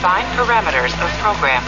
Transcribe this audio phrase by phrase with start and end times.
[0.00, 1.60] Define parameters of program.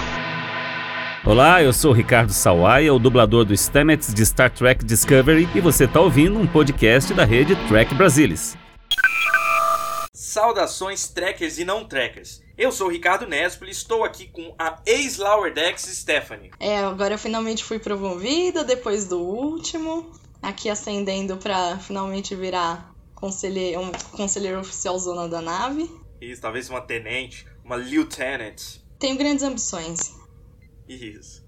[1.23, 5.61] Olá, eu sou o Ricardo Sawaia, o dublador do Stamets de Star Trek Discovery, e
[5.61, 8.57] você está ouvindo um podcast da rede Trek Brasilis.
[10.15, 12.41] Saudações trekkers e não trekkers.
[12.57, 16.53] Eu sou o Ricardo Nespoli e estou aqui com a ex-Lower Decks Stephanie.
[16.59, 20.11] É, agora eu finalmente fui promovida depois do último.
[20.41, 25.87] Aqui ascendendo pra finalmente virar conselheiro, um conselheiro oficial zona da nave.
[26.19, 28.61] Isso, talvez uma tenente, uma lieutenant.
[28.99, 30.15] Tenho grandes ambições.
[30.89, 31.45] Isso.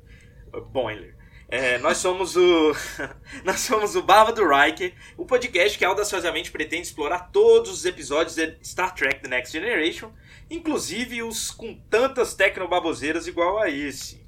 [0.73, 1.15] Boiler.
[1.49, 2.73] É, nós somos o.
[3.45, 8.35] nós somos o Barba do Riker, o podcast que audaciosamente pretende explorar todos os episódios
[8.35, 10.11] de Star Trek The Next Generation,
[10.51, 14.25] inclusive os com tantas tecnobaboseiras igual a esse.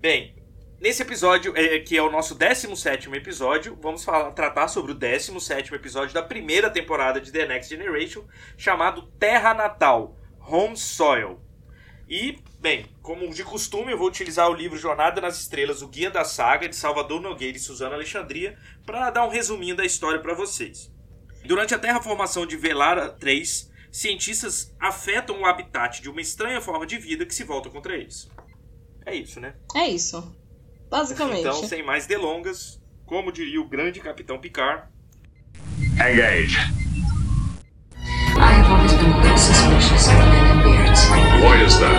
[0.00, 0.34] Bem,
[0.80, 5.74] nesse episódio, é, que é o nosso 17 episódio, vamos falar, tratar sobre o 17
[5.74, 8.24] episódio da primeira temporada de The Next Generation,
[8.56, 10.16] chamado Terra Natal
[10.50, 11.40] Home Soil.
[12.08, 16.10] E, bem, como de costume, eu vou utilizar o livro Jornada nas Estrelas, o Guia
[16.10, 20.34] da Saga, de Salvador Nogueira e Suzana Alexandria, para dar um resuminho da história para
[20.34, 20.92] vocês.
[21.44, 26.98] Durante a terraformação de Velara 3, cientistas afetam o habitat de uma estranha forma de
[26.98, 28.28] vida que se volta contra eles.
[29.06, 29.54] É isso, né?
[29.74, 30.36] É isso.
[30.90, 31.40] Basicamente.
[31.40, 34.88] Então, sem mais delongas, como diria o grande Capitão Picard,
[35.94, 36.56] Engage.
[38.36, 40.39] I have always been a bit suspicious of men in beards.
[41.40, 41.90] Why is that?
[41.90, 41.92] I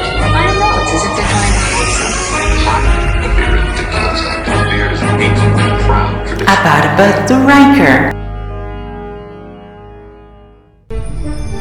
[0.46, 3.22] don't know, it's as if they're trying to hide something.
[3.22, 4.22] A beard ridiculous.
[4.22, 4.24] A
[4.70, 6.64] beard is ancient and proud tradition.
[6.64, 8.12] Barba do Riker.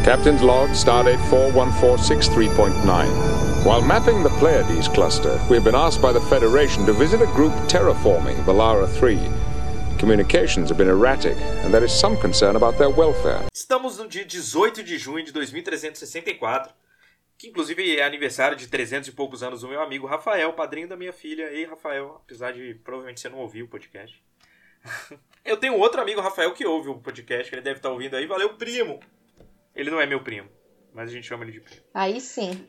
[0.04, 3.64] Captain's log, stardate 41463.9.
[3.64, 7.26] While mapping the Pleiades cluster, we have been asked by the Federation to visit a
[7.26, 9.18] group terraforming Valara 3.
[9.98, 13.42] Communications have been erratic, and there is some concern about their welfare.
[13.54, 16.72] Estamos no dia 18 de junho de 2364,
[17.40, 20.94] que inclusive é aniversário de 300 e poucos anos do meu amigo Rafael, padrinho da
[20.94, 21.50] minha filha.
[21.50, 24.22] Ei, Rafael, apesar de provavelmente você não ouvir o podcast.
[25.42, 28.26] Eu tenho outro amigo, Rafael, que ouve o podcast, que ele deve estar ouvindo aí.
[28.26, 29.00] Valeu, primo!
[29.74, 30.50] Ele não é meu primo,
[30.92, 31.82] mas a gente chama ele de primo.
[31.94, 32.66] Aí sim.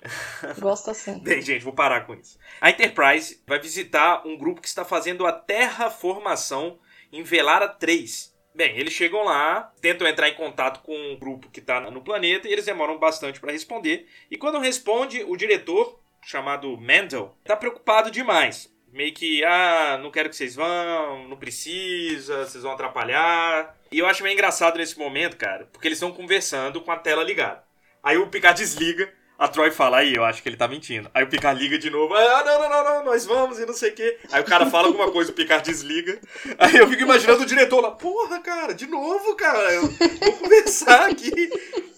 [0.57, 1.19] Gosto assim.
[1.21, 2.39] Bem, gente, vou parar com isso.
[2.61, 6.79] A Enterprise vai visitar um grupo que está fazendo a terraformação
[7.11, 8.30] em Velara 3.
[8.53, 12.47] Bem, eles chegam lá, tentam entrar em contato com um grupo que está no planeta
[12.47, 14.07] e eles demoram bastante para responder.
[14.29, 18.69] E quando responde, o diretor, chamado Mendel, está preocupado demais.
[18.91, 23.77] Meio que, ah, não quero que vocês vão, não precisa, vocês vão atrapalhar.
[23.89, 27.23] E eu acho meio engraçado nesse momento, cara, porque eles estão conversando com a tela
[27.23, 27.63] ligada.
[28.03, 31.09] Aí o Picard desliga, a Troy fala, aí, eu acho que ele tá mentindo.
[31.15, 33.73] Aí o Picard liga de novo, ah, não, não, não, não, nós vamos e não
[33.73, 34.19] sei o quê.
[34.31, 36.19] Aí o cara fala alguma coisa, o Picard desliga.
[36.59, 41.09] Aí eu fico imaginando o diretor lá, porra, cara, de novo, cara, eu vou conversar
[41.09, 41.49] aqui.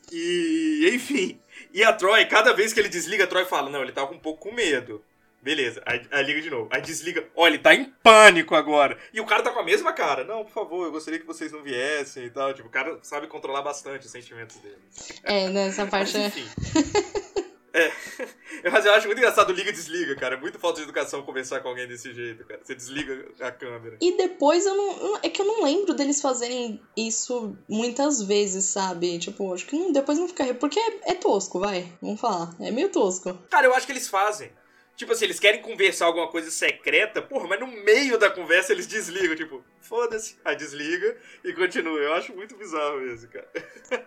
[0.09, 1.37] E, enfim.
[1.73, 4.19] E a Troy, cada vez que ele desliga, a Troy fala, não, ele tá um
[4.19, 5.03] pouco com medo.
[5.43, 6.69] Beleza, aí, aí liga de novo.
[6.71, 7.27] Aí desliga.
[7.35, 8.97] Olha, ele tá em pânico agora.
[9.13, 10.23] E o cara tá com a mesma cara.
[10.23, 12.53] Não, por favor, eu gostaria que vocês não viessem e tal.
[12.53, 14.77] Tipo, o cara sabe controlar bastante os sentimentos dele.
[15.21, 16.17] É, nessa parte.
[16.17, 16.47] Mas, enfim.
[17.73, 17.91] É,
[18.71, 20.35] mas eu acho muito engraçado liga e desliga, cara.
[20.35, 22.61] É muito falta de educação conversar com alguém desse jeito, cara.
[22.63, 23.97] Você desliga a câmera.
[23.99, 25.17] E depois eu não.
[25.23, 29.17] É que eu não lembro deles fazerem isso muitas vezes, sabe?
[29.17, 30.53] Tipo, acho que não- depois não fica.
[30.53, 31.91] Porque é, é tosco, vai.
[32.01, 32.53] Vamos falar.
[32.61, 33.33] É meio tosco.
[33.49, 34.51] Cara, eu acho que eles fazem.
[34.95, 38.85] Tipo assim, eles querem conversar alguma coisa secreta, porra, mas no meio da conversa eles
[38.85, 40.37] desligam, tipo, foda-se.
[40.45, 41.97] Aí desliga e continua.
[41.97, 43.49] Eu acho muito bizarro isso, cara.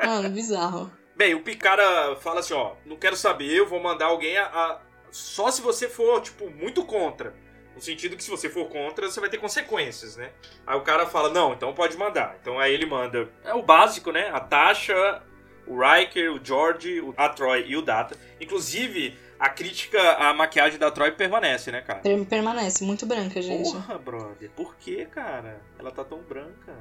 [0.07, 0.93] Mano, bizarro.
[1.17, 4.81] Bem, o Picara fala assim, ó, não quero saber, eu vou mandar alguém a, a-
[5.11, 7.33] Só se você for, tipo, muito contra.
[7.75, 10.31] No sentido que se você for contra, você vai ter consequências, né?
[10.67, 12.37] Aí o cara fala, não, então pode mandar.
[12.41, 13.29] Então aí ele manda.
[13.45, 14.29] É o básico, né?
[14.33, 15.23] A Tasha,
[15.67, 18.17] o Riker, o George, o- a Troy e o Data.
[18.41, 22.01] Inclusive, a crítica à maquiagem da Troy permanece, né, cara?
[22.01, 23.71] Per- Permanece muito branca, gente.
[23.71, 25.61] Porra, brother, por que, cara?
[25.79, 26.75] Ela tá tão branca.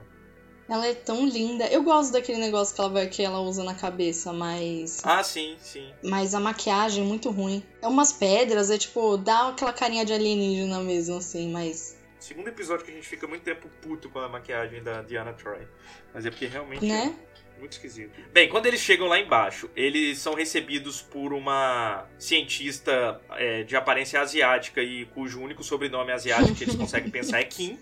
[0.68, 1.68] Ela é tão linda.
[1.68, 5.02] Eu gosto daquele negócio que ela, vai, que ela usa na cabeça, mas.
[5.06, 5.92] Ah, sim, sim.
[6.04, 7.64] Mas a maquiagem é muito ruim.
[7.82, 11.96] É umas pedras, é tipo, dá aquela carinha de alienígena mesmo, assim, mas.
[12.20, 15.68] Segundo episódio que a gente fica muito tempo puto com a maquiagem da Diana Troy.
[16.12, 17.14] Mas é porque realmente Né?
[17.56, 18.20] é muito esquisito.
[18.34, 24.20] Bem, quando eles chegam lá embaixo, eles são recebidos por uma cientista é, de aparência
[24.20, 27.78] asiática e cujo único sobrenome asiático que eles conseguem pensar é Kim.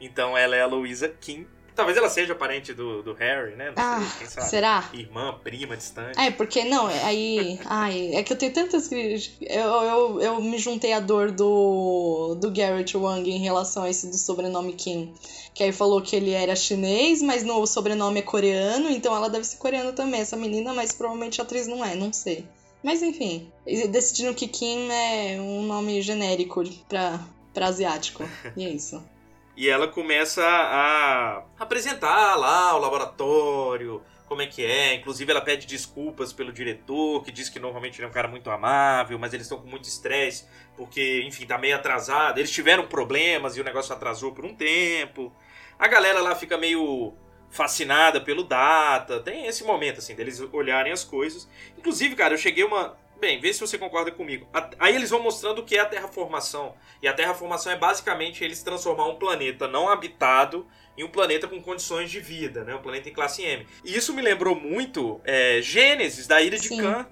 [0.00, 1.46] Então ela é a Louisa Kim.
[1.74, 3.72] Talvez ela seja parente do, do Harry, né?
[3.76, 4.48] Não Ah, sei, quem sabe.
[4.48, 4.90] será?
[4.94, 6.18] Irmã, prima, distante.
[6.20, 7.58] É, porque não, é- aí.
[7.64, 9.36] Ai, é que eu tenho tantas críticas.
[9.40, 14.06] Eu, eu, eu me juntei à dor do, do Garrett Wang em relação a esse
[14.08, 15.12] do sobrenome Kim.
[15.52, 19.28] Que aí falou que ele era chinês, mas no o sobrenome é coreano, então ela
[19.28, 22.44] deve ser coreana também, essa menina, mas provavelmente a atriz não é, não sei.
[22.82, 23.50] Mas enfim,
[23.88, 27.18] decidiram que Kim é um nome genérico pra,
[27.52, 28.22] pra asiático.
[28.56, 29.02] E é isso.
[29.56, 34.94] E ela começa a apresentar lá o laboratório, como é que é.
[34.94, 38.50] Inclusive, ela pede desculpas pelo diretor, que diz que normalmente ele é um cara muito
[38.50, 40.46] amável, mas eles estão com muito estresse,
[40.76, 42.38] porque, enfim, tá meio atrasado.
[42.38, 45.32] Eles tiveram problemas e o negócio atrasou por um tempo.
[45.78, 47.14] A galera lá fica meio
[47.48, 49.20] fascinada pelo Data.
[49.20, 51.48] Tem esse momento, assim, deles olharem as coisas.
[51.78, 52.96] Inclusive, cara, eu cheguei uma.
[53.24, 54.46] Bem, vê se você concorda comigo.
[54.78, 56.74] Aí eles vão mostrando o que é a terraformação.
[57.00, 61.58] E a terraformação é basicamente eles transformar um planeta não habitado em um planeta com
[61.62, 62.74] condições de vida, né?
[62.74, 63.66] Um planeta em classe M.
[63.82, 66.82] E isso me lembrou muito é, Gênesis, da Ilha de Sim.
[66.82, 67.06] Khan.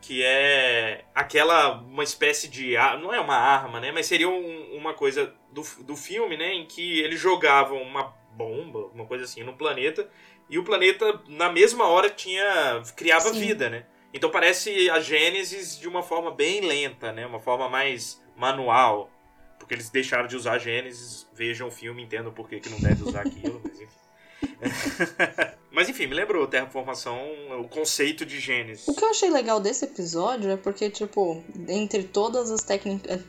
[0.00, 2.74] Que é aquela, uma espécie de.
[3.02, 3.92] Não é uma arma, né?
[3.92, 6.54] Mas seria um- uma coisa do, do filme, né?
[6.54, 10.08] Em que eles jogavam uma bomba, uma coisa assim, no planeta.
[10.48, 12.80] E o planeta, na mesma hora, tinha.
[12.96, 13.38] criava Sim.
[13.38, 13.84] vida, né?
[14.12, 17.26] Então parece a Gênesis de uma forma bem lenta, né?
[17.26, 19.10] Uma forma mais manual.
[19.58, 21.28] Porque eles deixaram de usar Gênesis.
[21.34, 23.97] Vejam o filme, entendam por que, que não deve usar aquilo, mas enfim.
[25.70, 27.18] mas enfim, me lembrou Terraformação,
[27.60, 28.88] o conceito de Gênesis.
[28.88, 32.66] O que eu achei legal desse episódio é porque, tipo, entre todas as,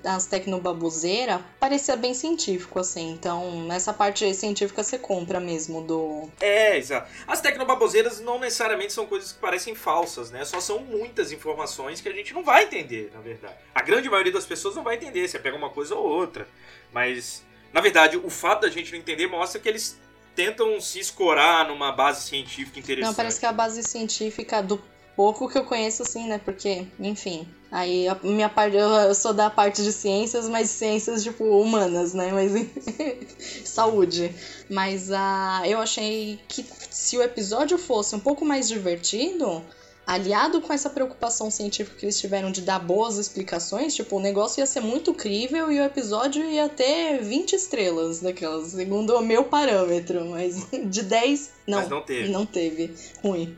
[0.03, 3.11] as tecnobabuseiras, parecia bem científico, assim.
[3.11, 6.29] Então, nessa parte científica você compra mesmo do.
[6.39, 7.09] É, exato.
[7.27, 10.43] As tecnobaboseiras não necessariamente são coisas que parecem falsas, né?
[10.45, 13.55] Só são muitas informações que a gente não vai entender, na verdade.
[13.73, 16.47] A grande maioria das pessoas não vai entender, você pega uma coisa ou outra.
[16.91, 19.99] Mas, na verdade, o fato da gente não entender mostra que eles
[20.39, 23.09] tentam se escorar numa base científica interessante.
[23.09, 24.81] Não, parece que a base científica do
[25.13, 26.39] pouco que eu conheço, assim, né?
[26.39, 27.45] Porque, enfim.
[27.69, 32.31] Aí a minha parte, eu, sou da parte de ciências, mas ciências, tipo, humanas, né?
[32.31, 32.53] Mas
[33.67, 34.33] saúde.
[34.69, 39.61] Mas ah, eu achei que se o episódio fosse um pouco mais divertido,
[40.09, 44.59] aliado com essa preocupação científica que eles tiveram de dar boas explicações, tipo, o negócio
[44.59, 49.43] ia ser muito crível e o episódio ia ter 20 estrelas daquelas, segundo o meu
[49.43, 51.77] parâmetro, mas de 10, não.
[51.77, 52.29] Mas não teve.
[52.29, 52.91] Não teve.
[53.21, 53.55] Ruim.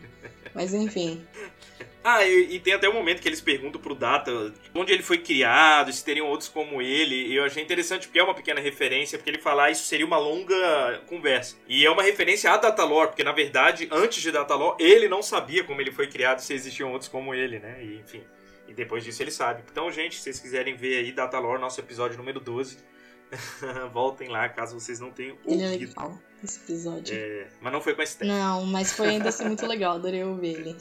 [0.54, 1.22] Mas enfim.
[2.04, 5.20] Ah, e, e tem até um momento que eles perguntam pro Data onde ele foi
[5.20, 7.16] criado, se teriam outros como ele.
[7.28, 10.06] E eu achei interessante porque é uma pequena referência, porque ele fala ah, isso seria
[10.06, 11.56] uma longa conversa.
[11.68, 15.64] E é uma referência a Datalore, porque na verdade, antes de Datalore, ele não sabia
[15.64, 17.84] como ele foi criado, se existiam outros como ele, né?
[17.84, 18.24] E enfim.
[18.68, 19.64] E depois disso ele sabe.
[19.70, 22.78] Então, gente, se vocês quiserem ver aí Datalore, nosso episódio número 12,
[23.94, 25.90] voltem lá, caso vocês não tenham Ele é ouvido.
[25.90, 27.16] legal, esse episódio.
[27.16, 30.24] É, mas não foi com a Steph, Não, mas foi ainda assim muito legal, adorei
[30.24, 30.76] ouvir ele.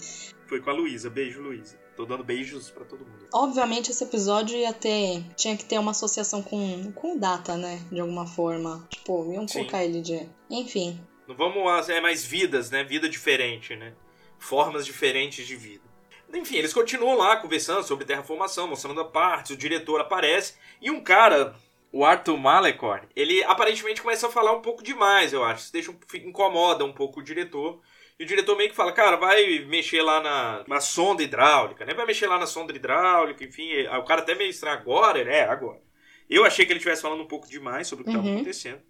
[0.51, 1.09] Foi com a Luísa.
[1.09, 1.79] Beijo, Luísa.
[1.97, 3.29] Tô dando beijos pra todo mundo.
[3.33, 5.25] Obviamente esse episódio ia ter.
[5.37, 7.81] Tinha que ter uma associação com, com data, né?
[7.91, 8.85] De alguma forma.
[8.91, 9.61] Tipo, iam Sim.
[9.61, 10.29] colocar ele de.
[10.51, 11.01] Enfim.
[11.29, 12.83] Não vamos é mais vidas, né?
[12.83, 13.95] Vida diferente, né?
[14.41, 15.85] Formas diferentes de vida.
[16.35, 21.03] Enfim, eles continuam lá conversando sobre terraformação, mostrando a partes, o diretor aparece e um
[21.03, 21.57] cara,
[21.93, 25.65] o Arthur Malecorn, ele aparentemente começa a falar um pouco demais, eu acho.
[25.65, 25.95] Isso deixa,
[26.25, 27.81] incomoda um pouco o diretor.
[28.21, 31.95] E o diretor meio que fala, cara, vai mexer lá na, na sonda hidráulica, né?
[31.95, 33.73] Vai mexer lá na sonda hidráulica, enfim.
[33.73, 35.45] Aí O cara até meio estranho agora, né?
[35.45, 35.81] Agora.
[36.29, 38.35] Eu achei que ele estivesse falando um pouco demais sobre o que estava Uhum.
[38.35, 38.83] acontecendo.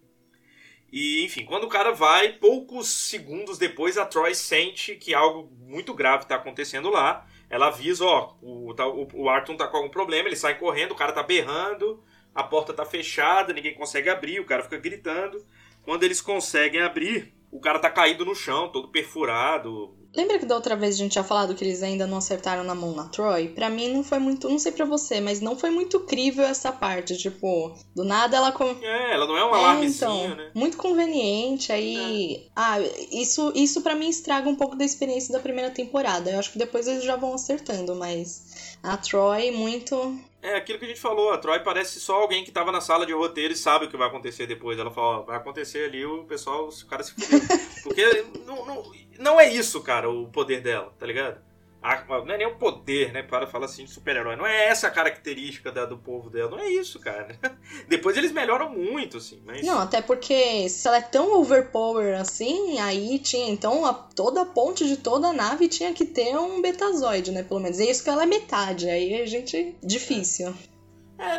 [0.91, 5.93] E, enfim, quando o cara vai, poucos segundos depois, a Troy sente que algo muito
[5.93, 7.25] grave tá acontecendo lá.
[7.49, 10.95] Ela avisa, ó, o, o, o Arthur tá com algum problema, ele sai correndo, o
[10.95, 12.03] cara tá berrando,
[12.35, 15.41] a porta tá fechada, ninguém consegue abrir, o cara fica gritando.
[15.83, 19.95] Quando eles conseguem abrir, o cara tá caído no chão, todo perfurado.
[20.13, 22.75] Lembra que da outra vez a gente tinha falado que eles ainda não acertaram na
[22.75, 23.47] mão na Troy?
[23.47, 24.49] Pra mim não foi muito.
[24.49, 27.15] Não sei pra você, mas não foi muito crível essa parte.
[27.17, 28.51] Tipo, do nada ela.
[28.51, 28.65] Com...
[28.65, 30.51] É, ela não é um É, alarmezinho, então, né?
[30.53, 31.71] muito conveniente.
[31.71, 32.77] Aí, ah,
[33.09, 36.29] isso, isso para mim estraga um pouco da experiência da primeira temporada.
[36.29, 40.19] Eu acho que depois eles já vão acertando, mas a Troy muito.
[40.41, 43.05] É aquilo que a gente falou, a Troy parece só alguém que tava na sala
[43.05, 44.79] de roteiro e sabe o que vai acontecer depois.
[44.79, 47.39] Ela fala, ó, vai acontecer ali, o pessoal, o cara se fudeu.
[47.83, 51.39] Porque não, não, não é isso, cara, o poder dela, tá ligado?
[51.81, 53.23] Não é nem o poder, né?
[53.23, 54.35] Para falar assim de super-herói.
[54.35, 56.51] Não é essa a característica da- do povo dela.
[56.51, 57.35] Não é isso, cara.
[57.89, 59.41] Depois eles melhoram muito, assim.
[59.45, 59.65] Mas...
[59.65, 63.49] Não, até porque se ela é tão overpower assim, aí tinha.
[63.49, 67.41] Então a- toda a ponte de toda a nave tinha que ter um betazoide, né?
[67.43, 67.79] Pelo menos.
[67.79, 68.87] E isso que ela é metade.
[68.87, 69.75] Aí a gente.
[69.83, 70.49] Difícil.
[70.49, 70.70] É,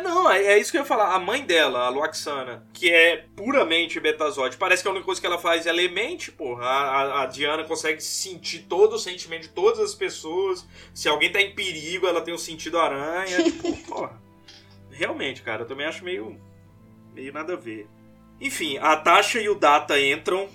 [0.01, 1.13] não, é, é isso que eu ia falar.
[1.13, 5.27] A mãe dela, a Luaxana, que é puramente betazoide, parece que a única coisa que
[5.27, 6.63] ela faz é ler mente, porra.
[6.65, 10.65] A, a- a Diana consegue sentir todo o sentimento de todas as pessoas.
[10.93, 13.43] Se alguém tá em perigo, ela tem o sentido aranha.
[13.43, 14.21] tipo, porra.
[14.91, 16.39] Realmente, cara, eu também acho meio.
[17.13, 17.87] meio nada a ver.
[18.39, 20.47] Enfim, a Tasha e o Data entram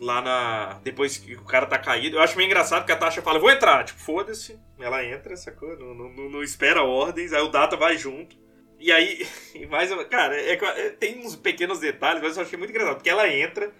[0.00, 0.80] lá na.
[0.82, 2.16] Depois que o cara tá caído.
[2.16, 3.84] Eu acho meio engraçado que a Tasha fala, vou entrar.
[3.84, 4.58] Tipo, foda-se.
[4.80, 5.78] Ela entra, sacou?
[5.78, 8.42] Não, não- não espera ordens, aí o Data vai junto.
[8.84, 9.26] E aí,
[9.70, 12.96] mais uma- cara, é é- tem uns pequenos detalhes, mas eu achei muito engraçado.
[12.96, 13.72] Porque ela entra,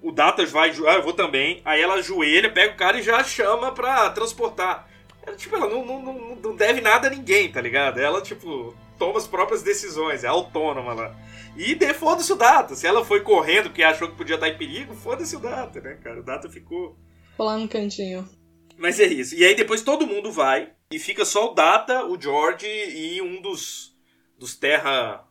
[0.00, 1.60] o Data vai, ah, eu vou também.
[1.66, 4.88] Aí ela ajoelha, pega o cara e já chama pra transportar.
[5.22, 7.98] Ela, tipo, ela não, não, não, não deve nada a ninguém, tá ligado?
[8.00, 11.14] Ela, tipo, toma as próprias decisões, é autônoma lá.
[11.54, 12.74] E de, foda-se o Data.
[12.74, 15.98] Se ela foi correndo porque achou que podia estar em perigo, foda-se o Data, né,
[16.02, 16.20] cara?
[16.20, 16.96] O Data ficou.
[17.32, 18.26] Ficou lá no cantinho.
[18.78, 19.34] Mas é isso.
[19.34, 23.42] E aí depois todo mundo vai e fica só o Data, o George e um
[23.42, 23.92] dos,
[24.38, 25.24] dos terra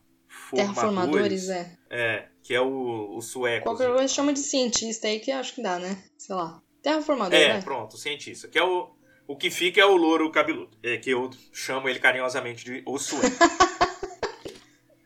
[0.54, 1.78] Terraformadores, é.
[1.90, 3.64] É, que é o, o sueco.
[3.66, 5.98] Qualquer coisa chama de cientista aí que acho que dá, né?
[6.18, 6.62] Sei lá.
[6.82, 7.62] Terraformador, É, né?
[7.62, 8.48] pronto, cientista.
[8.48, 8.92] Que é o,
[9.28, 10.78] o que fica é o louro cabeludo.
[10.82, 13.28] É, que eu chamo ele carinhosamente de o sueco.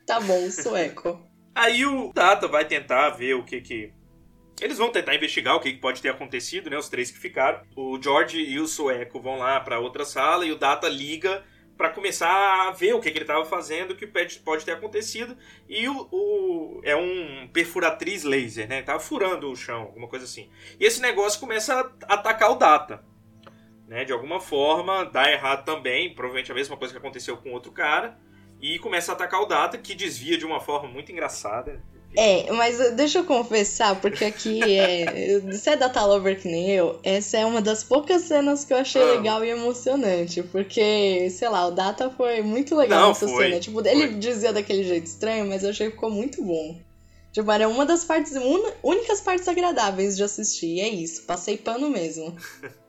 [0.04, 1.18] Tá bom, sueco.
[1.54, 3.92] Aí o Data vai tentar ver o que que.
[4.60, 6.76] Eles vão tentar investigar o que que pode ter acontecido, né?
[6.76, 7.62] Os três que ficaram.
[7.76, 11.42] O George e o Sueco vão lá pra outra sala e o Data liga
[11.82, 15.36] pra começar a ver o que, que ele tava fazendo, o que pode ter acontecido.
[15.68, 18.82] E o, o- é um perfuratriz laser, né?
[18.82, 20.48] Tava furando o chão, alguma coisa assim.
[20.78, 23.04] E esse negócio começa a atacar o Data.
[23.88, 24.04] Né?
[24.04, 28.16] De alguma forma, dá errado também, provavelmente a mesma coisa que aconteceu com outro cara.
[28.60, 31.82] E começa a atacar o Data, que desvia de uma forma muito engraçada.
[32.16, 35.40] É, mas deixa eu confessar, porque aqui é.
[35.50, 38.76] Você é data lover que nem eu, essa é uma das poucas cenas que eu
[38.76, 39.12] achei Ah.
[39.14, 40.42] legal e emocionante.
[40.42, 43.60] Porque, sei lá, o Data foi muito legal Não, nessa foi, cena.
[43.60, 44.14] Tipo, ele foi.
[44.18, 46.78] dizia daquele jeito estranho, mas eu achei que ficou muito bom.
[47.32, 50.66] Tipo, era uma das partes, un- únicas partes agradáveis de assistir.
[50.76, 52.36] E é isso, passei pano mesmo.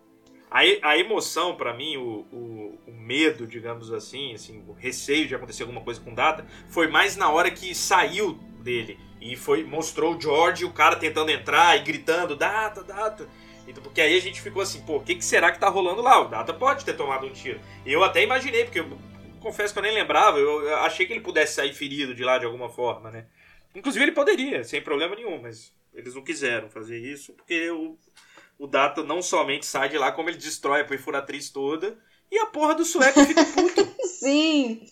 [0.56, 0.60] A,
[0.92, 5.64] a emoção, pra mim, o, o, o medo, digamos assim, assim, o receio de acontecer
[5.64, 9.00] alguma coisa com o Data, foi mais na hora que saiu dele.
[9.24, 13.28] E foi mostrou o George, o cara tentando entrar e gritando, Data, Data.
[13.66, 16.02] Então, porque aí a gente ficou assim, pô, o que, que será que tá rolando
[16.02, 16.20] lá?
[16.20, 17.62] O Data pode ter tomado um tiro.
[17.86, 18.98] Eu até imaginei, porque eu
[19.40, 22.46] confesso que eu nem lembrava, eu, achei que ele pudesse sair ferido de lá de
[22.46, 23.26] alguma forma, né?
[23.74, 27.98] Inclusive ele poderia, sem problema nenhum, mas eles não quiseram fazer isso, porque o,
[28.60, 31.98] o Data não somente sai de lá, como ele destrói a perfuratriz toda.
[32.30, 33.88] E a porra do sueco fica puto.
[34.08, 34.86] Sim!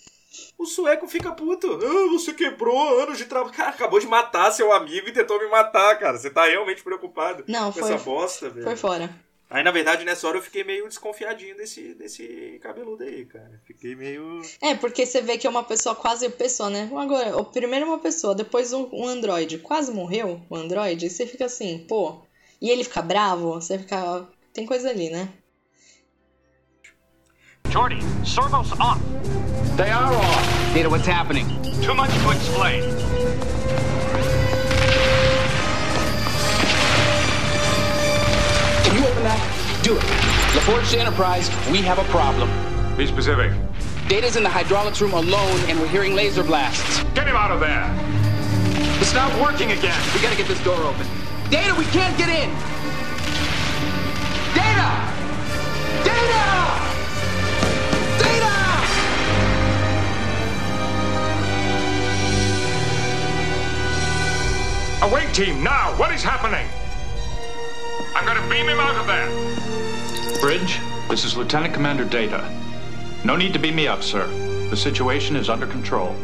[0.57, 1.67] O sueco fica puto.
[1.73, 3.53] Ah, você quebrou anos de trabalho.
[3.53, 6.17] Cara, acabou de matar seu amigo e tentou me matar, cara.
[6.17, 8.65] Você tá realmente preocupado Não, com foi, essa bosta, velho.
[8.65, 9.09] foi fora.
[9.50, 13.59] Aí, na verdade, nessa hora eu fiquei meio desconfiadinho desse, desse cabeludo aí, cara.
[13.65, 14.41] Fiquei meio.
[14.61, 16.89] É, porque você vê que é uma pessoa quase pessoa, né?
[16.95, 19.57] Agora, o primeiro uma pessoa, depois um, um androide.
[19.57, 22.21] Quase morreu o androide, e você fica assim, pô.
[22.61, 24.25] E ele fica bravo, você fica.
[24.53, 25.27] Tem coisa ali, né?
[27.72, 29.01] Jordy, servos off.
[29.78, 30.74] They are off.
[30.74, 31.48] Data, what's happening?
[31.82, 32.84] Too much to explain.
[38.84, 39.80] Can you open that?
[39.84, 40.04] Do it.
[40.51, 42.50] LaForge to Enterprise, we have a problem.
[42.98, 43.54] Be specific.
[44.10, 47.06] Data's in the hydraulics room alone, and we're hearing laser blasts.
[47.13, 47.88] Get him out of there.
[49.00, 49.98] It's not working again.
[50.13, 51.08] We gotta get this door open.
[51.50, 52.50] Data, we can't get in!
[65.01, 65.98] Away team, now!
[65.98, 66.67] What is happening?
[68.15, 69.27] I'm gonna beam him out of there.
[70.39, 70.79] Bridge,
[71.10, 72.48] this is Lieutenant Commander Data.
[73.25, 74.27] No need to beam me up, sir.
[74.70, 76.15] The situation is under control.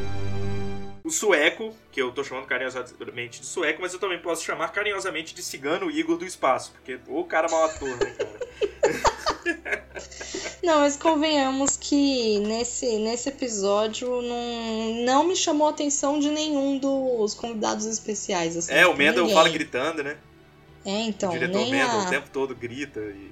[1.07, 5.33] O sueco, que eu tô chamando carinhosamente de sueco, mas eu também posso chamar carinhosamente
[5.33, 6.73] de cigano Igor do espaço.
[6.73, 9.87] Porque o cara mal ator, né, cara?
[10.61, 16.77] Não, mas convenhamos que nesse, nesse episódio não, não me chamou a atenção de nenhum
[16.77, 18.57] dos convidados especiais.
[18.57, 19.35] Assim, É, o Mendel ninguém.
[19.35, 20.17] fala gritando, né?
[20.83, 23.31] É, então, o diretor nem Mendel a, o tempo todo grita e.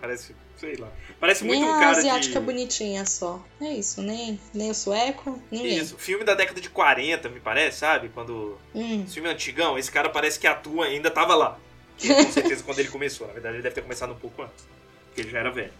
[0.00, 0.88] Parece, sei lá.
[1.24, 2.44] Parece nem muito um a cara asiática de.
[2.44, 3.42] bonitinha só.
[3.58, 5.78] É isso, nem, nem o sueco, ninguém.
[5.78, 8.10] Isso, filme da década de 40, me parece, sabe?
[8.10, 8.58] Quando.
[8.74, 11.58] Hum, filme antigão, esse cara parece que atua, ainda tava lá.
[11.98, 13.26] Com certeza quando ele começou.
[13.26, 14.68] Na verdade, ele deve ter começado um pouco antes.
[15.06, 15.72] Porque ele já era velho.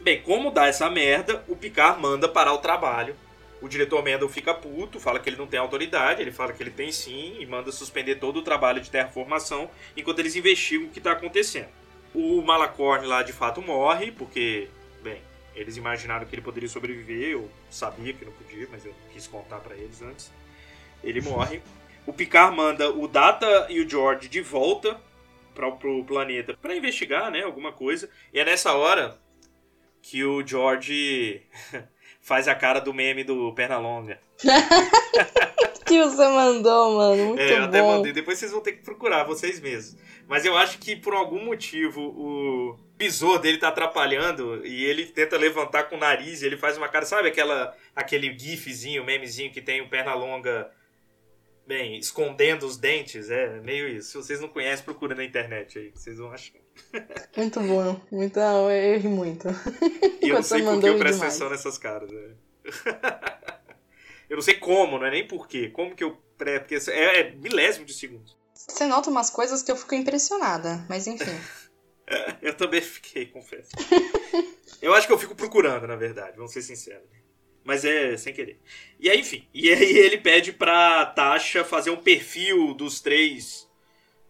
[0.00, 3.16] Bem, como dá essa merda, o Picard manda parar o trabalho.
[3.60, 6.70] O diretor Mendel fica puto, fala que ele não tem autoridade, ele fala que ele
[6.70, 10.98] tem sim, e manda suspender todo o trabalho de terraformação enquanto eles investigam o que
[10.98, 11.66] está acontecendo.
[12.14, 14.68] O Malacorn lá de fato morre, porque,
[15.02, 15.22] bem,
[15.54, 19.58] eles imaginaram que ele poderia sobreviver, eu sabia que não podia, mas eu quis contar
[19.58, 20.32] para eles antes.
[21.02, 21.62] Ele morre.
[22.06, 25.00] O Picard manda o Data e o George de volta
[25.54, 28.08] para pro planeta para investigar, né, alguma coisa.
[28.32, 29.18] E é nessa hora
[30.00, 31.42] que o George
[32.28, 34.20] faz a cara do meme do Pernalonga.
[35.86, 37.24] que você mandou, mano.
[37.28, 37.64] Muito é, eu bom.
[37.64, 38.12] até mandei.
[38.12, 39.98] Depois vocês vão ter que procurar vocês mesmos.
[40.28, 45.38] Mas eu acho que por algum motivo o besouro dele tá atrapalhando e ele tenta
[45.38, 49.62] levantar com o nariz e ele faz uma cara, sabe aquela aquele gifzinho, memezinho que
[49.62, 50.70] tem o Pernalonga
[51.66, 54.10] bem, escondendo os dentes, é meio isso.
[54.10, 56.58] Se vocês não conhecem, procura na internet aí, vocês vão achar.
[57.36, 58.00] Muito bom.
[58.10, 59.48] Muito, eu errei muito.
[60.22, 61.32] E eu não sei você por que mandou, eu presto demais.
[61.34, 62.10] atenção nessas caras.
[62.10, 62.30] né?
[64.28, 65.68] eu não sei como, não é nem por quê.
[65.70, 66.16] Como que eu.
[66.36, 68.30] pre- Porque é, é milésimo de segundo.
[68.54, 71.24] Você nota umas coisas que eu fico impressionada, mas enfim.
[72.40, 73.68] Eu também fiquei, confesso.
[74.80, 77.06] eu acho que eu fico procurando, na verdade, vamos ser sinceros.
[77.62, 78.58] Mas é sem querer.
[78.98, 79.46] E aí, enfim.
[79.52, 83.67] E aí ele pede pra Tasha fazer um perfil dos três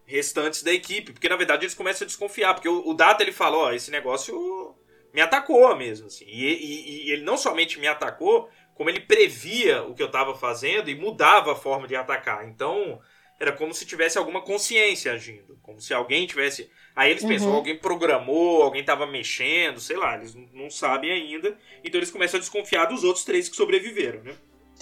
[0.09, 1.13] restantes da equipe.
[1.13, 2.53] Porque na verdade eles começam a desconfiar.
[2.55, 4.75] Porque o, o Data ele fala: Ó, esse negócio
[5.13, 6.07] me atacou mesmo.
[6.07, 6.25] Assim.
[6.27, 10.35] E, e- e ele não somente me atacou, como ele previa o que eu tava
[10.35, 12.47] fazendo e mudava a forma de atacar.
[12.47, 12.99] Então
[13.39, 15.57] era como se tivesse alguma consciência agindo.
[15.61, 16.69] Como se alguém tivesse.
[16.95, 17.55] Aí eles pensam, Uhum.
[17.55, 21.57] alguém programou, alguém tava mexendo, sei lá, eles não- não sabem ainda.
[21.83, 24.35] Então eles começam a desconfiar dos outros três que sobreviveram, né?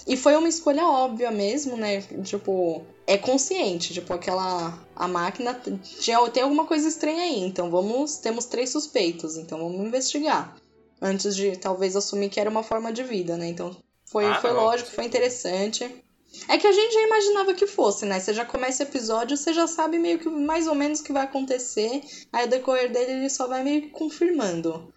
[0.06, 2.02] E foi uma escolha óbvia mesmo, né?
[2.24, 4.78] Tipo, é consciente, tipo, aquela.
[4.96, 5.60] A máquina
[6.00, 8.18] tinha, tem alguma coisa estranha aí, então vamos.
[8.18, 10.56] Temos três suspeitos, então vamos investigar.
[11.02, 13.48] Antes de talvez assumir que era uma forma de vida, né?
[13.48, 13.76] Então
[14.06, 16.04] foi, Ah, foi não, lógico, foi interessante.
[16.48, 18.20] É que a gente já imaginava que fosse, né?
[18.20, 21.14] Você já começa o episódio, você já sabe meio que mais ou menos o que
[21.14, 22.02] vai acontecer.
[22.32, 24.94] Aí o decorrer dele ele só vai meio que confirmando.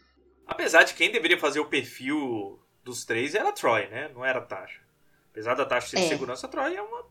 [0.46, 4.10] Apesar de quem deveria fazer o perfil dos três era a Troy, né?
[4.12, 4.80] Não era a Tasha.
[5.40, 6.08] Apesar da ser de É.
[6.08, 7.04] segurança, a Troy é uma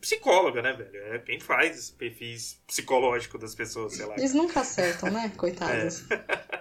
[0.00, 1.14] psicóloga, né, velho?
[1.14, 4.14] É quem faz esse perfis psicológico das pessoas, sei lá.
[4.16, 5.32] Eles nunca acertam, né?
[5.36, 6.04] Coitados.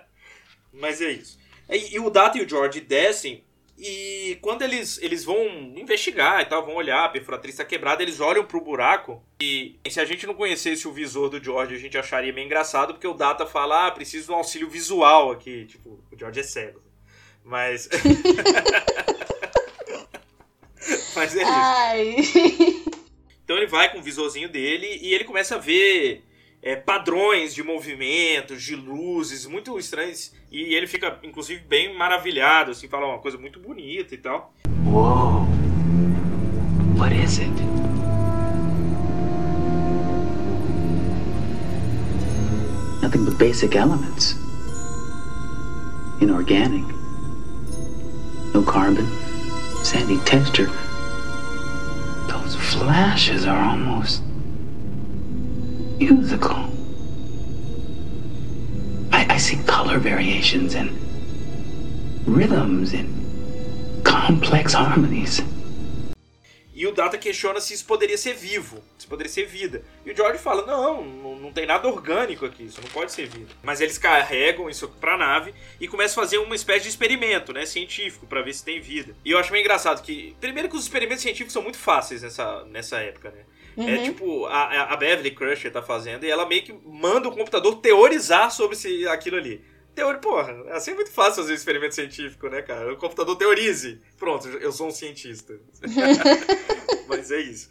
[0.71, 1.39] Mas é isso.
[1.69, 3.43] E, e o Data e o George descem
[3.81, 5.41] e quando eles, eles vão
[5.77, 10.01] investigar e tal, vão olhar, a perfuratriz tá quebrada, eles olham pro buraco e se
[10.01, 13.13] a gente não conhecesse o visor do George, a gente acharia meio engraçado, porque o
[13.13, 15.65] Data fala, ah, preciso de um auxílio visual aqui.
[15.65, 16.81] Tipo, o George é cego.
[17.41, 17.87] Mas...
[21.19, 22.39] Mas é isso.
[23.43, 26.23] Então ele vai com o visorzinho dele e ele começa a ver
[26.61, 30.33] é, padrões de movimentos, de luzes muito estranhos.
[30.49, 34.53] E ele fica, inclusive, bem maravilhado, assim, fala uma coisa muito bonita e tal.
[34.85, 35.45] Whoa.
[36.97, 37.49] What is it?
[43.01, 44.37] Nothing but basic elements.
[46.21, 46.85] Inorganic.
[48.53, 49.05] No carbon.
[49.83, 50.69] Sandy texture.
[52.29, 54.23] Those flashes are almost
[55.99, 56.69] musical.
[59.11, 60.91] I, I see color variations and
[62.27, 65.41] rhythms and complex harmonies.
[66.79, 69.83] E o Data questiona se isso poderia ser vivo, se poderia ser vida.
[70.05, 73.27] E o George fala: não, não, não tem nada orgânico aqui, isso não pode ser
[73.27, 73.49] vida.
[73.61, 77.65] Mas eles carregam isso pra nave e começam a fazer uma espécie de experimento, né,
[77.65, 79.13] científico, pra ver se tem vida.
[79.25, 82.63] E eu acho meio engraçado que, primeiro, que os experimentos científicos são muito fáceis nessa,
[82.63, 83.41] nessa época, né?
[83.77, 84.03] É Uhum.
[84.03, 88.51] tipo, a, a Beverly Crusher tá fazendo e ela meio que manda o computador teorizar
[88.51, 89.61] sobre se aquilo ali.
[89.99, 92.93] Teori, porra, assim é muito fácil fazer um experimento científico, né, cara?
[92.93, 94.01] O computador teorize.
[94.17, 95.59] Pronto, eu sou um cientista.
[97.05, 97.69] Mas é isso.